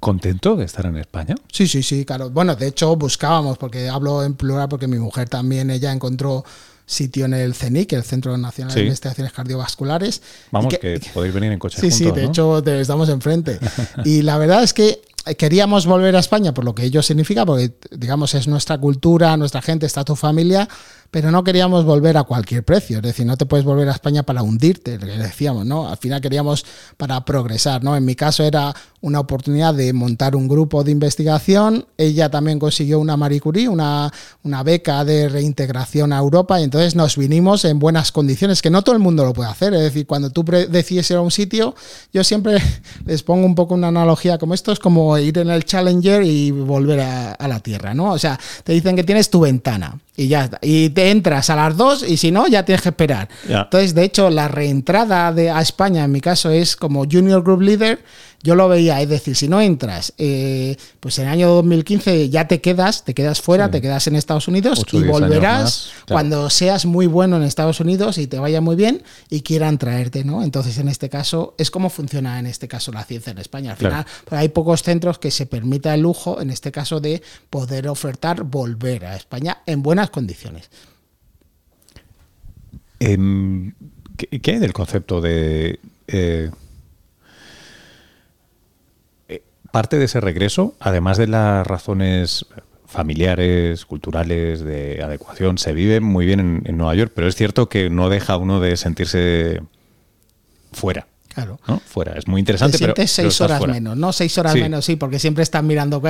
[0.00, 1.36] ¿Contento de estar en España?
[1.52, 2.28] Sí, sí, sí, claro.
[2.28, 6.44] Bueno, de hecho buscábamos, porque hablo en plural porque mi mujer también, ella encontró
[6.86, 10.22] sitio en el CENIC, el Centro Nacional de Investigaciones Cardiovasculares.
[10.50, 11.78] Vamos, que, podéis venir en coche.
[11.80, 13.60] Sí, sí, de hecho estamos enfrente.
[14.04, 15.00] y la verdad es que
[15.38, 19.62] queríamos volver a España por lo que ello significa, porque digamos es nuestra cultura, nuestra
[19.62, 20.68] gente, está tu familia,
[21.14, 24.24] pero no queríamos volver a cualquier precio, es decir, no te puedes volver a España
[24.24, 25.88] para hundirte, decíamos, ¿no?
[25.88, 27.96] Al final queríamos para progresar, ¿no?
[27.96, 32.98] En mi caso era una oportunidad de montar un grupo de investigación, ella también consiguió
[32.98, 37.78] una Marie Curie, una, una beca de reintegración a Europa, y entonces nos vinimos en
[37.78, 41.08] buenas condiciones, que no todo el mundo lo puede hacer, es decir, cuando tú decides
[41.12, 41.76] ir a un sitio,
[42.12, 42.60] yo siempre
[43.06, 46.50] les pongo un poco una analogía como esto, es como ir en el Challenger y
[46.50, 48.10] volver a, a la Tierra, ¿no?
[48.10, 50.58] O sea, te dicen que tienes tu ventana y ya está.
[50.62, 53.28] Y te entras a las dos y si no, ya tienes que esperar.
[53.48, 57.62] Entonces, de hecho, la reentrada de, a España, en mi caso, es como Junior Group
[57.62, 57.98] Leader
[58.44, 62.46] yo lo veía, es decir, si no entras, eh, pues en el año 2015 ya
[62.46, 67.06] te quedas, te quedas fuera, te quedas en Estados Unidos y volverás cuando seas muy
[67.06, 70.42] bueno en Estados Unidos y te vaya muy bien y quieran traerte, ¿no?
[70.42, 73.70] Entonces, en este caso, es como funciona en este caso la ciencia en España.
[73.70, 77.22] Al final, pues hay pocos centros que se permita el lujo, en este caso, de
[77.48, 80.68] poder ofertar volver a España en buenas condiciones.
[83.00, 83.72] Em,
[84.18, 86.50] ¿qué, hay del concepto de eh,
[89.74, 92.46] parte de ese regreso, además de las razones
[92.86, 97.90] familiares, culturales, de adecuación, se vive muy bien en, Nueva York, pero es cierto que
[97.90, 99.62] no deja uno de sentirse
[100.70, 101.08] fuera.
[101.34, 101.58] Claro.
[101.86, 102.14] Fuera.
[102.16, 102.78] Es muy interesante.
[102.78, 104.12] Te sientes seis horas menos, ¿no?
[104.12, 106.00] Seis horas menos, sí, porque siempre estás mirando.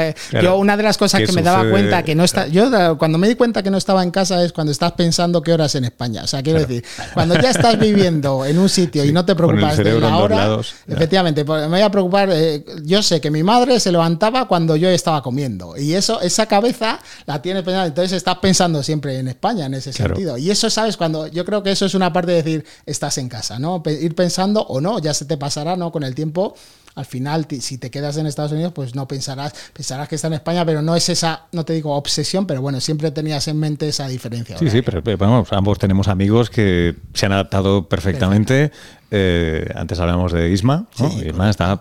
[0.43, 2.47] Yo, una de las cosas que me daba cuenta que no está.
[2.47, 5.53] Yo, cuando me di cuenta que no estaba en casa, es cuando estás pensando qué
[5.53, 6.25] horas en España.
[6.25, 6.85] O sea, quiero decir,
[7.15, 10.59] cuando ya estás viviendo en un sitio y no te preocupas de la hora.
[10.87, 12.29] efectivamente, pues, me voy a preocupar.
[12.31, 15.77] Eh, yo sé que mi madre se levantaba cuando yo estaba comiendo.
[15.77, 17.87] Y eso, esa cabeza la tienes pensando.
[17.87, 20.37] Entonces estás pensando siempre en España en ese sentido.
[20.37, 20.97] Y eso, ¿sabes?
[20.99, 23.83] Cuando yo creo que eso es una parte de decir, estás en casa, ¿no?
[23.87, 25.93] Ir pensando o no, ya ya se te pasará, ¿no?
[25.93, 26.55] Con el tiempo,
[26.95, 30.35] al final, si te quedas en Estados Unidos, pues no pensarás, pensarás que está en
[30.35, 33.89] España, pero no es esa, no te digo obsesión, pero bueno, siempre tenías en mente
[33.89, 34.57] esa diferencia.
[34.59, 38.71] Sí, sí, pero, vamos, ambos tenemos amigos que se han adaptado perfectamente.
[39.11, 41.09] Eh, antes hablamos de Isma, ¿no?
[41.21, 41.81] Isma está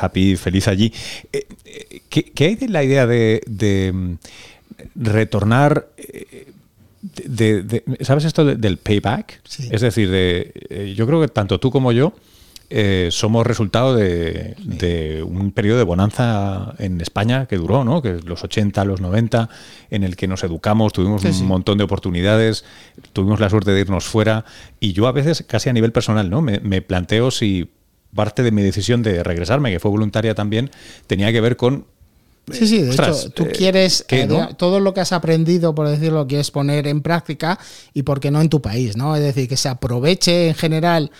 [0.00, 0.92] happy, feliz allí.
[1.32, 4.14] Eh, eh, ¿qué, hay de la idea de, mm,
[4.96, 5.88] retornar?
[7.02, 9.40] De, ¿Sabes esto del payback?
[9.70, 12.12] Es decir, de, yo creo que tanto tú como yo
[12.74, 18.00] eh, somos resultado de, un periodo de bonanza en España que duró, ¿no?
[18.00, 19.50] Que los 80, los 90,
[19.90, 22.64] en el que nos educamos, tuvimos un montón de oportunidades,
[23.12, 24.46] tuvimos la suerte de irnos fuera.
[24.80, 26.40] Y yo a veces, casi a nivel personal, ¿no?
[26.40, 27.70] Me, planteo si
[28.14, 30.70] parte de mi decisión de regresarme, que fue voluntaria también,
[31.06, 31.84] tenía que ver con
[32.50, 36.26] Sí, sí, de hecho, tú eh, quieres eh, todo lo que has aprendido, por decirlo,
[36.26, 37.58] quieres poner en práctica
[37.94, 39.14] y por qué no en tu país, ¿no?
[39.14, 41.12] Es decir, que se aproveche en general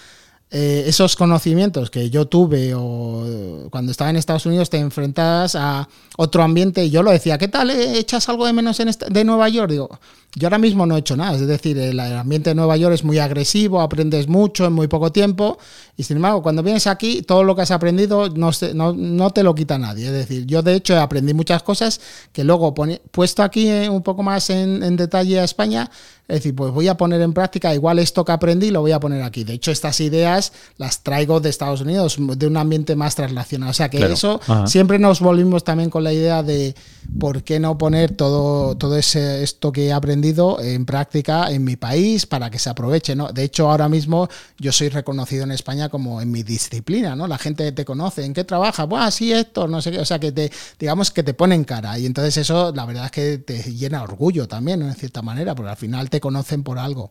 [0.55, 5.89] eh, esos conocimientos que yo tuve o cuando estaba en Estados Unidos te enfrentas a
[6.19, 7.71] otro ambiente yo lo decía, ¿qué tal?
[7.71, 9.71] ¿Echas algo de menos en de Nueva York?
[9.71, 9.99] Digo,
[10.35, 13.05] yo ahora mismo no he hecho nada, es decir, el ambiente de Nueva York es
[13.05, 15.59] muy agresivo, aprendes mucho en muy poco tiempo
[15.95, 18.51] y sin embargo cuando vienes aquí todo lo que has aprendido no,
[18.95, 22.01] no, te lo quita nadie, es decir, yo de hecho aprendí muchas cosas
[22.33, 22.75] que luego
[23.11, 25.91] puesto aquí eh, un poco más en, en detalle a España,
[26.29, 29.01] es decir, pues voy a poner en práctica igual esto que aprendí lo voy a
[29.01, 29.45] poner aquí.
[29.45, 33.69] De hecho, estas ideas las traigo de Estados Unidos, de un ambiente más traslacional.
[33.69, 36.75] O sea que eso siempre nos volvimos también con la idea de
[37.19, 40.22] por qué no poner todo, todo ese, esto que he aprendido
[40.61, 43.15] en práctica en mi país para que se aproveche.
[43.17, 43.33] ¿no?
[43.33, 47.27] De hecho, ahora mismo yo soy reconocido en España como en mi disciplina, ¿no?
[47.27, 48.87] La gente te conoce, ¿en qué trabajas?
[48.89, 49.99] Bueno, sí, esto, no sé qué.
[49.99, 51.99] O sea que te, digamos que te ponen cara.
[51.99, 55.71] Y entonces eso, la verdad es que te llena orgullo también, en cierta manera, porque
[55.71, 57.11] al final te conocen por algo.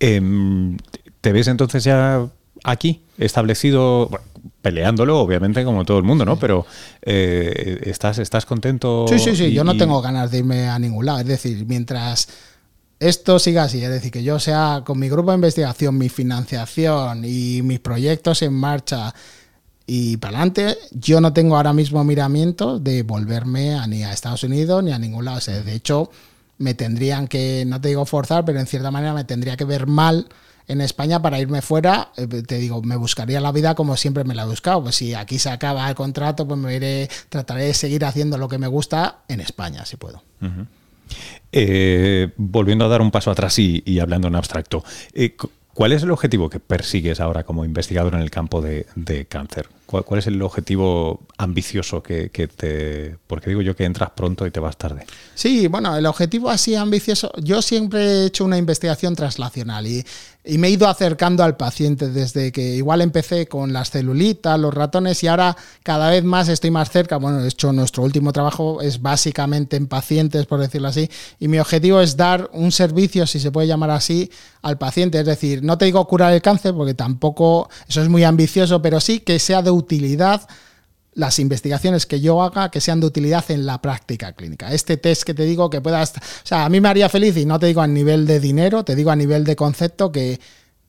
[0.00, 0.76] Em,
[1.20, 2.28] ¿Te ves entonces ya
[2.64, 4.10] aquí, establecido,
[4.62, 6.38] peleándolo, obviamente, como todo el mundo, ¿no?
[6.38, 6.66] Pero
[7.02, 9.06] eh, ¿estás, ¿estás contento?
[9.08, 11.20] Sí, sí, sí, yo no tengo ganas de irme a ningún lado.
[11.20, 12.28] Es decir, mientras
[12.98, 17.24] esto siga así, es decir, que yo sea con mi grupo de investigación, mi financiación
[17.24, 19.14] y mis proyectos en marcha
[19.86, 24.42] y para adelante, yo no tengo ahora mismo miramiento de volverme a, ni a Estados
[24.42, 25.38] Unidos ni a ningún lado.
[25.38, 26.10] de hecho,
[26.58, 29.86] me tendrían que, no te digo forzar, pero en cierta manera me tendría que ver
[29.86, 30.28] mal
[30.68, 34.34] en España para irme fuera, eh, te digo, me buscaría la vida como siempre me
[34.34, 34.82] la he buscado.
[34.82, 38.48] Pues si aquí se acaba el contrato, pues me iré, trataré de seguir haciendo lo
[38.48, 40.22] que me gusta en España, si puedo.
[41.52, 45.36] Eh, volviendo a dar un paso atrás y, hablando en abstracto, eh,
[45.72, 49.68] ¿cuál es el objetivo que persigues ahora como investigador en el campo de cáncer?
[49.86, 53.16] ¿Cuál, es el objetivo ambicioso que, te...
[53.26, 55.06] Porque digo yo que entras pronto y te vas tarde.
[55.34, 57.30] Sí, bueno, el objetivo así ambicioso...
[57.38, 60.04] Yo siempre he hecho una investigación translacional y,
[60.46, 64.72] y me he ido acercando al paciente desde que igual empecé con las celulitas, los
[64.72, 67.16] ratones y ahora cada vez más estoy más cerca.
[67.16, 71.58] Bueno, de hecho nuestro último trabajo es básicamente en pacientes, por decirlo así, y mi
[71.58, 74.30] objetivo es dar un servicio, si se puede llamar así,
[74.62, 75.18] al paciente.
[75.18, 79.00] Es decir, no te digo curar el cáncer porque tampoco eso es muy ambicioso, pero
[79.00, 80.48] sí que sea de utilidad
[81.16, 84.72] las investigaciones que yo haga que sean de utilidad en la práctica clínica.
[84.72, 87.46] Este test que te digo que puedas, o sea, a mí me haría feliz y
[87.46, 90.38] no te digo a nivel de dinero, te digo a nivel de concepto que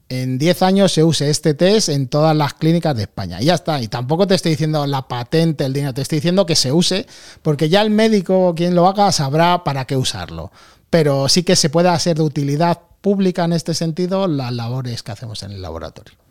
[0.09, 3.41] en 10 años se use este test en todas las clínicas de España.
[3.41, 3.81] Y ya está.
[3.81, 7.05] Y tampoco te estoy diciendo la patente, el dinero, te estoy diciendo que se use,
[7.41, 10.51] porque ya el médico, quien lo haga, sabrá para qué usarlo.
[10.89, 15.11] Pero sí que se pueda hacer de utilidad pública en este sentido las labores que
[15.11, 16.26] hacemos en el laboratorio.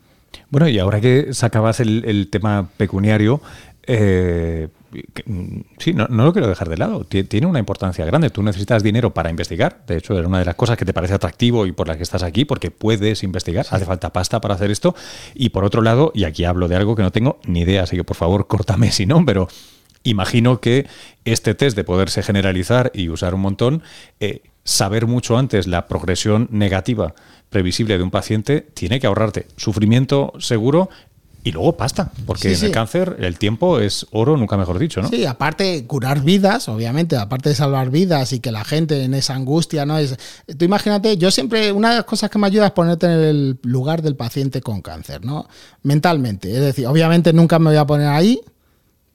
[0.49, 3.41] Bueno, y ahora que sacabas el, tema pecuniario,
[3.83, 4.69] eh,
[5.25, 7.03] mm, sí, no, lo quiero dejar de lado.
[7.03, 8.29] Tiene una importancia grande.
[8.29, 9.83] Tú necesitas dinero para investigar.
[9.87, 12.03] De hecho, era una de las cosas que te parece atractivo y por la que
[12.03, 13.65] estás aquí, porque puedes investigar.
[13.69, 14.95] Hace falta pasta para hacer esto.
[15.35, 17.97] Y por otro lado, y aquí hablo de algo que no tengo ni idea, así
[17.97, 19.49] que por favor, córtame si no, pero
[20.03, 20.87] imagino que
[21.25, 23.83] este test de poderse generalizar y usar un montón,
[24.21, 27.15] eh, saber mucho antes la progresión negativa
[27.49, 30.89] previsible de un paciente, tiene que ahorrarte sufrimiento seguro
[31.41, 35.07] y luego pasta, porque en el cáncer el tiempo es oro, nunca mejor dicho, ¿no?
[35.07, 39.35] Sí, aparte curar vidas, obviamente, aparte de salvar vidas y que la gente en esa
[39.35, 39.97] angustia, ¿no?
[39.97, 40.17] Es,
[40.57, 43.59] tú imagínate, yo siempre, una de las cosas que me ayuda es ponerte en el
[43.63, 45.47] lugar del paciente con cáncer, ¿no?
[45.83, 48.41] Mentalmente, es decir, obviamente nunca me voy a poner ahí,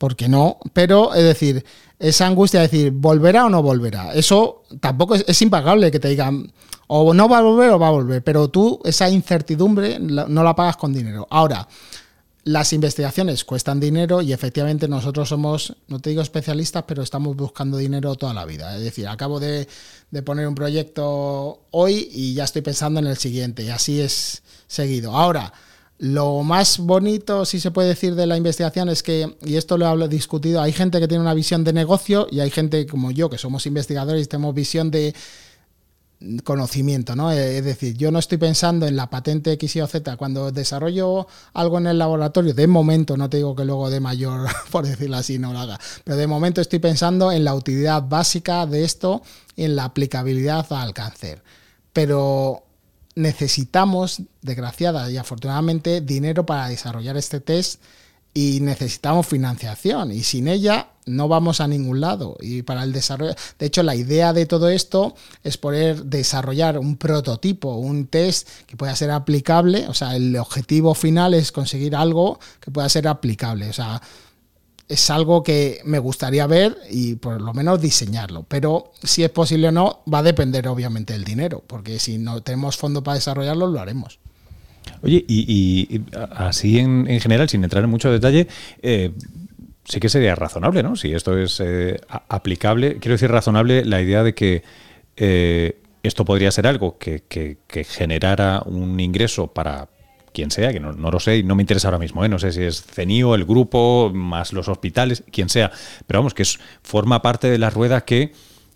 [0.03, 1.65] porque no, pero es decir,
[1.97, 4.13] esa angustia de decir, ¿volverá o no volverá?
[4.13, 6.53] Eso tampoco es, es impagable que te digan,
[6.89, 10.57] o no va a volver o va a volver, pero tú esa incertidumbre no la
[10.57, 11.29] pagas con dinero.
[11.31, 11.69] Ahora,
[12.43, 17.77] las investigaciones cuestan dinero y efectivamente nosotros somos, no te digo especialistas, pero estamos buscando
[17.77, 18.75] dinero toda la vida.
[18.77, 19.69] Es decir, acabo de,
[20.25, 25.17] poner un proyecto hoy y ya estoy pensando en el siguiente y así es seguido.
[25.17, 25.53] Ahora,
[26.03, 30.05] Lo más bonito, si se puede decir, de la investigación es que, y esto lo
[30.05, 33.31] he discutido, hay gente que tiene una visión de negocio y hay gente como yo,
[33.31, 35.15] que somos investigadores y tenemos visión de
[36.43, 37.31] conocimiento, ¿no?
[37.31, 40.17] Es decir, yo no estoy pensando en la patente X, Y o Z.
[40.17, 44.49] Cuando desarrollo algo en el laboratorio, de momento, no te digo que luego de mayor,
[44.73, 48.67] por decirlo así, no lo haga, pero de momento estoy pensando en la utilidad básica
[48.67, 49.23] de esto
[49.55, 51.45] y en la aplicabilidad al cáncer.
[51.93, 52.65] Pero
[53.15, 57.81] necesitamos, desgraciada y afortunadamente, dinero para desarrollar este test
[58.35, 60.13] y necesitamos financiación.
[60.13, 62.37] Y sin ella no vamos a ningún lado.
[62.41, 66.97] Y para el desarrollo de hecho la idea de todo esto es poder desarrollar un
[66.97, 69.87] prototipo un test que pueda ser aplicable.
[69.89, 73.69] O sea el objetivo final es conseguir algo que pueda ser aplicable.
[73.69, 74.01] O sea
[74.93, 78.45] es algo que me gustaría ver y por lo menos diseñarlo.
[78.47, 82.43] Pero si es posible o no, va a depender obviamente del dinero, porque si no
[82.43, 84.19] tenemos fondo para desarrollarlo, lo haremos.
[85.03, 88.49] Oye, y, así en, general, sin entrar en mucho detalle,
[88.83, 89.13] eh,
[89.85, 90.95] sí que sería razonable, ¿no?
[90.95, 94.63] Si esto es eh, aplicable, quiero decir razonable la idea de que
[95.17, 99.89] eh, esto podría ser algo que, que generara un ingreso para
[100.33, 102.29] quien sea, que no, lo sé y no me interesa ahora mismo, ¿eh?
[102.29, 105.71] no sé si es CENIO, el grupo, más los hospitales, quien sea,
[106.07, 108.33] pero vamos, que es, forma parte de la rueda que,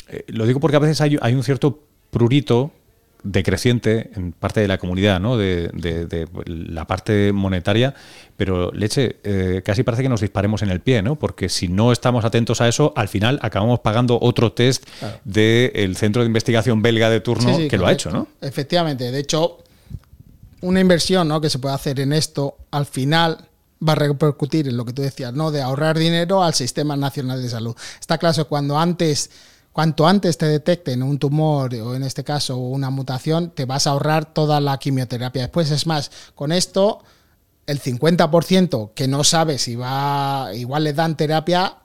[0.09, 2.73] eh, lo digo porque a veces hay, un cierto prurito
[3.23, 5.37] decreciente en parte de la comunidad, ¿no?
[5.37, 5.71] De,
[6.47, 7.95] la parte monetaria,
[8.37, 11.17] pero leche, eh, casi parece que nos disparemos en el pie, ¿no?
[11.17, 14.87] Porque si no estamos atentos a eso, al final acabamos pagando otro test
[15.25, 18.29] del centro de investigación belga de turno que lo ha hecho, ¿no?
[18.41, 19.65] Efectivamente, de hecho,
[20.67, 21.41] una inversión ¿no?
[21.41, 23.49] que se puede hacer en esto, al final
[23.87, 25.51] va a repercutir en lo que tú decías, ¿no?
[25.51, 27.77] De ahorrar dinero al sistema nacional de salud.
[28.01, 29.31] Está claro que cuando antes,
[29.73, 33.91] cuanto antes te detecten un tumor o en este caso una mutación, te vas a
[33.91, 35.43] ahorrar toda la quimioterapia.
[35.43, 37.05] Después, es más, con esto,
[37.67, 41.77] el 50% que no sabe si va, igual le dan terapia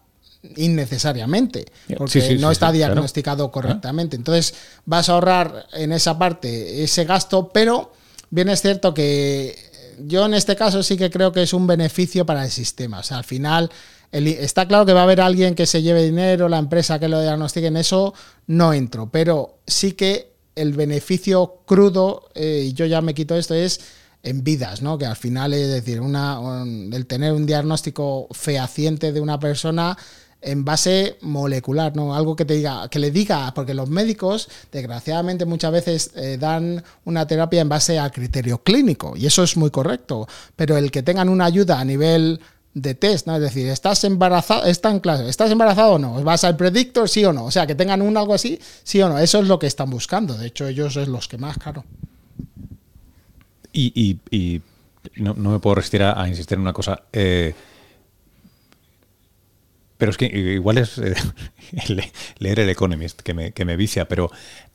[0.56, 1.66] innecesariamente,
[1.98, 4.16] porque no está diagnosticado correctamente.
[4.16, 4.56] Entonces,
[4.86, 7.92] vas a ahorrar en esa parte ese gasto, pero
[8.32, 9.56] Bien es cierto que
[10.00, 13.00] yo en este caso sí que creo que es un beneficio para el sistema.
[13.00, 13.70] O sea, al final
[14.12, 17.22] está claro que va a haber alguien que se lleve dinero, la empresa que lo
[17.22, 18.14] diagnostique, en eso
[18.48, 23.54] no entro, pero sí que el beneficio crudo, eh, y yo ya me quito esto,
[23.54, 23.82] es
[24.24, 24.98] en vidas, ¿no?
[24.98, 29.98] Que al final es decir, una, el tener un diagnóstico fehaciente de una persona
[30.42, 32.16] en base molecular, ¿no?
[32.16, 36.84] Algo que te diga, que le diga, porque los médicos, desgraciadamente, muchas veces eh, dan
[37.06, 40.28] una terapia en base a criterio clínico, y eso es muy correcto.
[40.56, 42.40] Pero el que tengan una ayuda a nivel
[42.74, 43.28] de test.
[43.28, 44.66] Es decir, ¿estás embarazado?
[44.66, 45.28] ¿Está en clase?
[45.30, 46.24] ¿Estás embarazado o no?
[46.24, 47.10] ¿Vas al predictor?
[47.10, 47.46] Sí o no.
[47.46, 49.20] O sea, que tengan un algo así, sí o no.
[49.20, 50.36] Eso es lo que están buscando.
[50.36, 51.84] De hecho, ellos es los que más, claro.
[53.74, 54.18] Y,
[55.16, 57.04] no, me puedo resistir a, insistir en una cosa.
[57.12, 57.54] Eh,
[60.02, 61.14] pero es que igual es eh,
[62.40, 64.32] leer el Economist que me, que me vicia, pero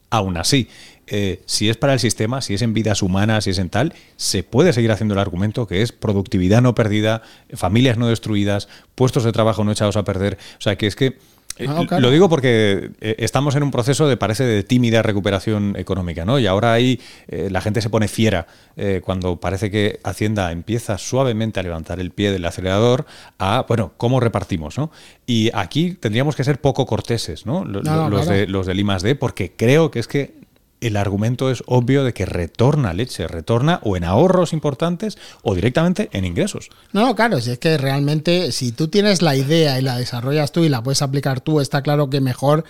[0.09, 0.69] aún así,
[1.09, 3.93] eh, si es para el sistema, si es en vidas humanas, si es en tal,
[4.15, 7.23] se puede seguir haciendo el argumento que es productividad no perdida,
[7.55, 10.39] familias no destruidas, puestos de trabajo no echados a perder.
[10.59, 11.19] O sea, que es que
[11.59, 15.75] eh, ah, lo digo porque eh, estamos en un proceso de parece de tímida recuperación
[15.79, 16.39] económica, ¿no?
[16.39, 18.47] Y ahora ahí eh, la gente se pone fiera
[19.03, 23.07] cuando parece que Hacienda empieza suavemente a levantar el pie del acelerador
[23.39, 24.91] a, bueno, ¿cómo repartimos, no?
[25.25, 27.65] Y aquí tendríamos que ser poco corteses, ¿no?
[27.65, 30.46] Los, de, los del I+D, porque creo que es que
[30.87, 36.09] el argumento es obvio de que retorna leche, retorna o en ahorros importantes o directamente
[36.13, 36.71] en ingresos.
[36.93, 40.65] No, claro, si es que realmente si tú tienes la idea y la desarrollas tú
[40.65, 42.65] y la puedes aplicar tú, está claro que mejor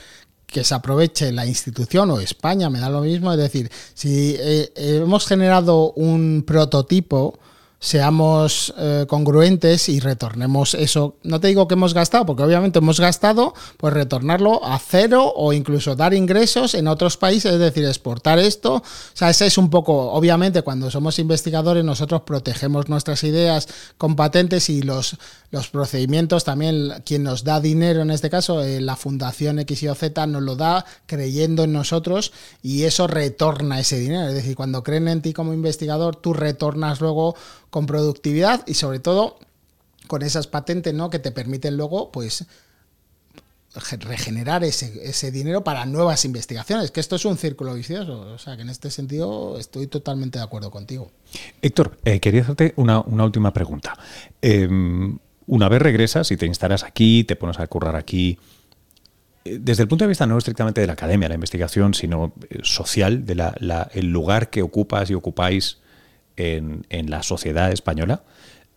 [0.47, 4.71] que se aproveche la institución o España, me da lo mismo, es decir, si eh,
[4.77, 7.39] hemos generado un prototipo,
[7.79, 11.17] seamos eh, congruentes y retornemos eso.
[11.23, 15.53] No te digo que hemos gastado, porque obviamente hemos gastado, pues retornarlo a cero o
[15.53, 18.77] incluso dar ingresos en otros países, es decir, exportar esto.
[18.77, 18.83] O
[19.15, 23.69] sea, ese es un poco, obviamente, cuando somos investigadores, nosotros protegemos nuestras ideas
[23.99, 25.17] con patentes y los,
[25.51, 29.95] los procedimientos también, quien nos da dinero en este caso, eh, la Fundación X y
[29.95, 34.29] Z nos lo da creyendo en nosotros y eso retorna ese dinero.
[34.29, 37.37] Es decir, cuando creen en ti como investigador, tú retornas luego
[37.77, 39.39] con productividad y sobre todo
[40.07, 41.11] con esas patentes ¿no?
[41.11, 42.47] que te permiten luego pues
[43.75, 48.33] regenerar ese, dinero para nuevas investigaciones, que esto es un círculo vicioso.
[48.33, 51.11] O sea, que en este sentido estoy totalmente de acuerdo contigo.
[51.61, 53.93] Héctor, eh, quería hacerte una, última pregunta.
[54.41, 58.39] Em, una vez regresas y te instalas aquí, te pones a currar aquí,
[59.45, 62.61] eh, desde el punto de vista no estrictamente de la academia, la investigación, sino eh,
[62.63, 63.43] social, del
[63.93, 65.77] el lugar que ocupas y ocupáis
[66.37, 68.23] en, la sociedad española.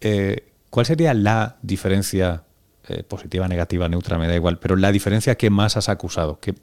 [0.02, 2.44] Eh, ¿Cuál sería la diferencia
[2.88, 6.40] eh, positiva, negativa, neutra, me da igual, pero la diferencia que más has acusado?
[6.40, 6.56] ¿Qué,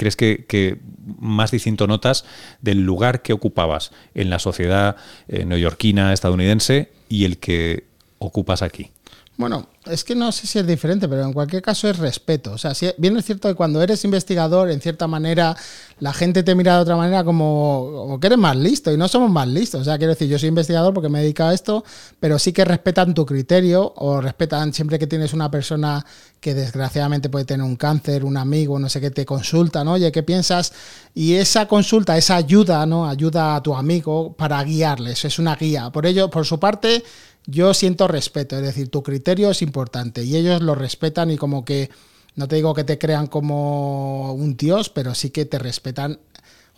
[0.00, 0.80] ¿Crees que,
[1.18, 2.24] más distinto notas
[2.62, 4.96] del lugar que ocupabas en la sociedad
[5.28, 7.84] eh, neoyorquina, estadounidense y el que
[8.18, 8.92] ocupas aquí?
[9.40, 12.52] Bueno, es que no sé si es diferente, pero en cualquier caso es respeto.
[12.52, 15.56] O sea, bien es cierto que cuando eres investigador, en cierta manera,
[15.98, 19.30] la gente te mira de otra manera como, que eres más listo y no somos
[19.30, 19.80] más listos.
[19.80, 21.82] O sea, quiero decir, yo soy investigador porque me he dedicado a esto,
[22.20, 26.04] pero sí que respetan tu criterio o respetan siempre que tienes una persona
[26.38, 29.92] que desgraciadamente puede tener un cáncer, un amigo, no sé qué, te consulta, ¿no?
[29.92, 30.74] Oye, ¿qué piensas?
[31.14, 33.08] Y esa consulta, esa ayuda, ¿no?
[33.08, 35.90] Ayuda a tu amigo para guiarles, es una guía.
[35.90, 37.02] Por ello, por su parte,
[37.50, 41.64] yo siento respeto, es decir, tu criterio es importante y ellos lo respetan y como
[41.64, 41.90] que,
[42.36, 46.20] no te digo que te crean como un dios, pero sí que te respetan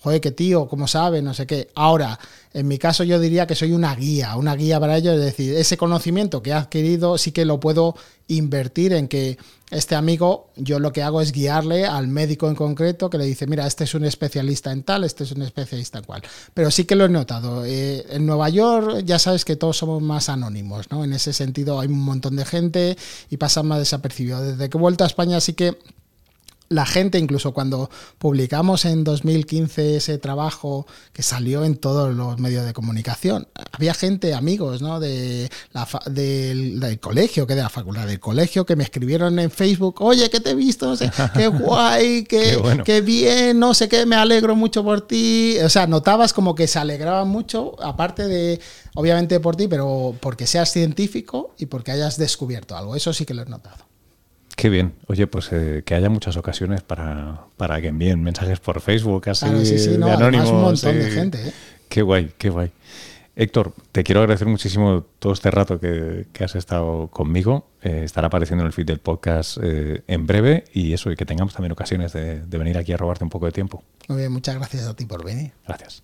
[0.03, 1.71] joder, qué tío, cómo sabe, no sé qué.
[1.75, 2.19] Ahora,
[2.53, 5.55] en mi caso yo diría que soy una guía, una guía para ellos, es decir,
[5.55, 7.95] ese conocimiento que he adquirido sí que lo puedo
[8.27, 9.39] invertir en que
[9.71, 13.47] este amigo, yo lo que hago es guiarle al médico en concreto que le dice,
[13.47, 16.23] mira, este es un especialista en tal, este es un especialista en cual.
[16.53, 17.65] Pero sí que lo he notado.
[17.65, 21.05] Eh, en Nueva York ya sabes que todos somos más anónimos, ¿no?
[21.05, 22.99] En ese sentido hay un montón de gente
[23.31, 24.43] y pasan más desapercibidos.
[24.43, 25.79] Desde que he vuelto a España sí que
[26.73, 32.65] la gente, incluso cuando publicamos en 2015 ese trabajo que salió en todos los medios
[32.65, 35.01] de comunicación, había gente, amigos, ¿no?
[35.01, 40.01] De la del, colegio, que de la facultad del colegio, que me escribieron en Facebook,
[40.01, 44.07] oye, que te he visto, no sé, qué guay, qué, qué, bien, no sé qué,
[44.07, 45.57] me alegro mucho por ti.
[45.65, 48.61] O sea, notabas como que se alegraban mucho, aparte de,
[48.95, 52.97] obviamente por ti, pero porque seas científico y porque hayas descubierto algo.
[52.97, 53.92] Eso sí que lo he notado.
[54.57, 54.95] Qué bien.
[55.07, 59.47] Oye, pues eh, que haya muchas ocasiones para, para, que envíen mensajes por Facebook, así
[59.49, 60.51] de anónimos.
[60.51, 61.49] un montón de gente.
[61.49, 61.53] ¿eh?
[61.89, 62.71] Qué guay, qué guay.
[63.35, 67.67] Héctor, te quiero agradecer muchísimo todo este rato que, has estado conmigo.
[67.83, 71.55] Eh, estará apareciendo en el feed del podcast en breve y eso, y que tengamos
[71.55, 73.83] también ocasiones de, de venir aquí a robarte un poco de tiempo.
[74.09, 75.53] Muy bien, muchas gracias a ti por venir.
[75.67, 76.03] Gracias.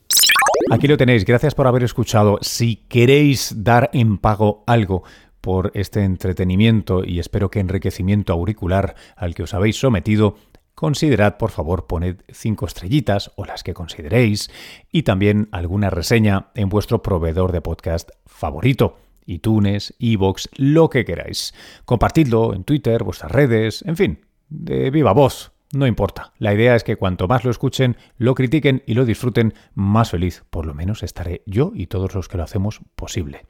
[0.70, 2.38] Aquí lo tenéis, gracias por haber escuchado.
[2.42, 5.02] Si queréis dar en pago algo,
[5.40, 10.36] por este entretenimiento y espero que enriquecimiento auricular al que os habéis sometido,
[10.74, 14.50] considerad por favor poned cinco estrellitas o las que consideréis
[14.92, 18.96] y también alguna reseña en vuestro proveedor de podcast favorito
[19.28, 21.54] iTunes, iVoox, lo que queráis.
[21.84, 25.52] Compartidlo en Twitter, vuestras redes, en fin, de viva voz.
[25.72, 26.32] No importa.
[26.38, 30.44] La idea es que cuanto más lo escuchen, lo critiquen y lo disfruten, más feliz,
[30.48, 33.44] por lo menos estaré yo y todos los que lo hacemos posible.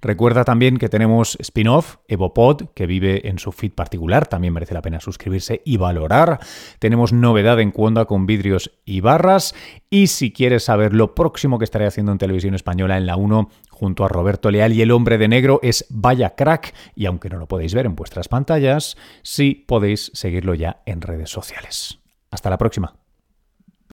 [0.00, 4.80] Recuerda también que tenemos spin-off, EvoPod, que vive en su feed particular, también merece la
[4.80, 6.38] pena suscribirse y valorar.
[6.78, 9.56] Tenemos novedad en Cuonda con vidrios y barras.
[9.90, 13.50] Y si quieres saber lo próximo que estaré haciendo en televisión española en la 1
[13.70, 17.38] junto a Roberto Leal y el hombre de negro es Vaya Crack, y aunque no
[17.38, 21.98] lo podéis ver en vuestras pantallas, sí podéis seguirlo ya en redes sociales.
[22.30, 22.94] Hasta la próxima.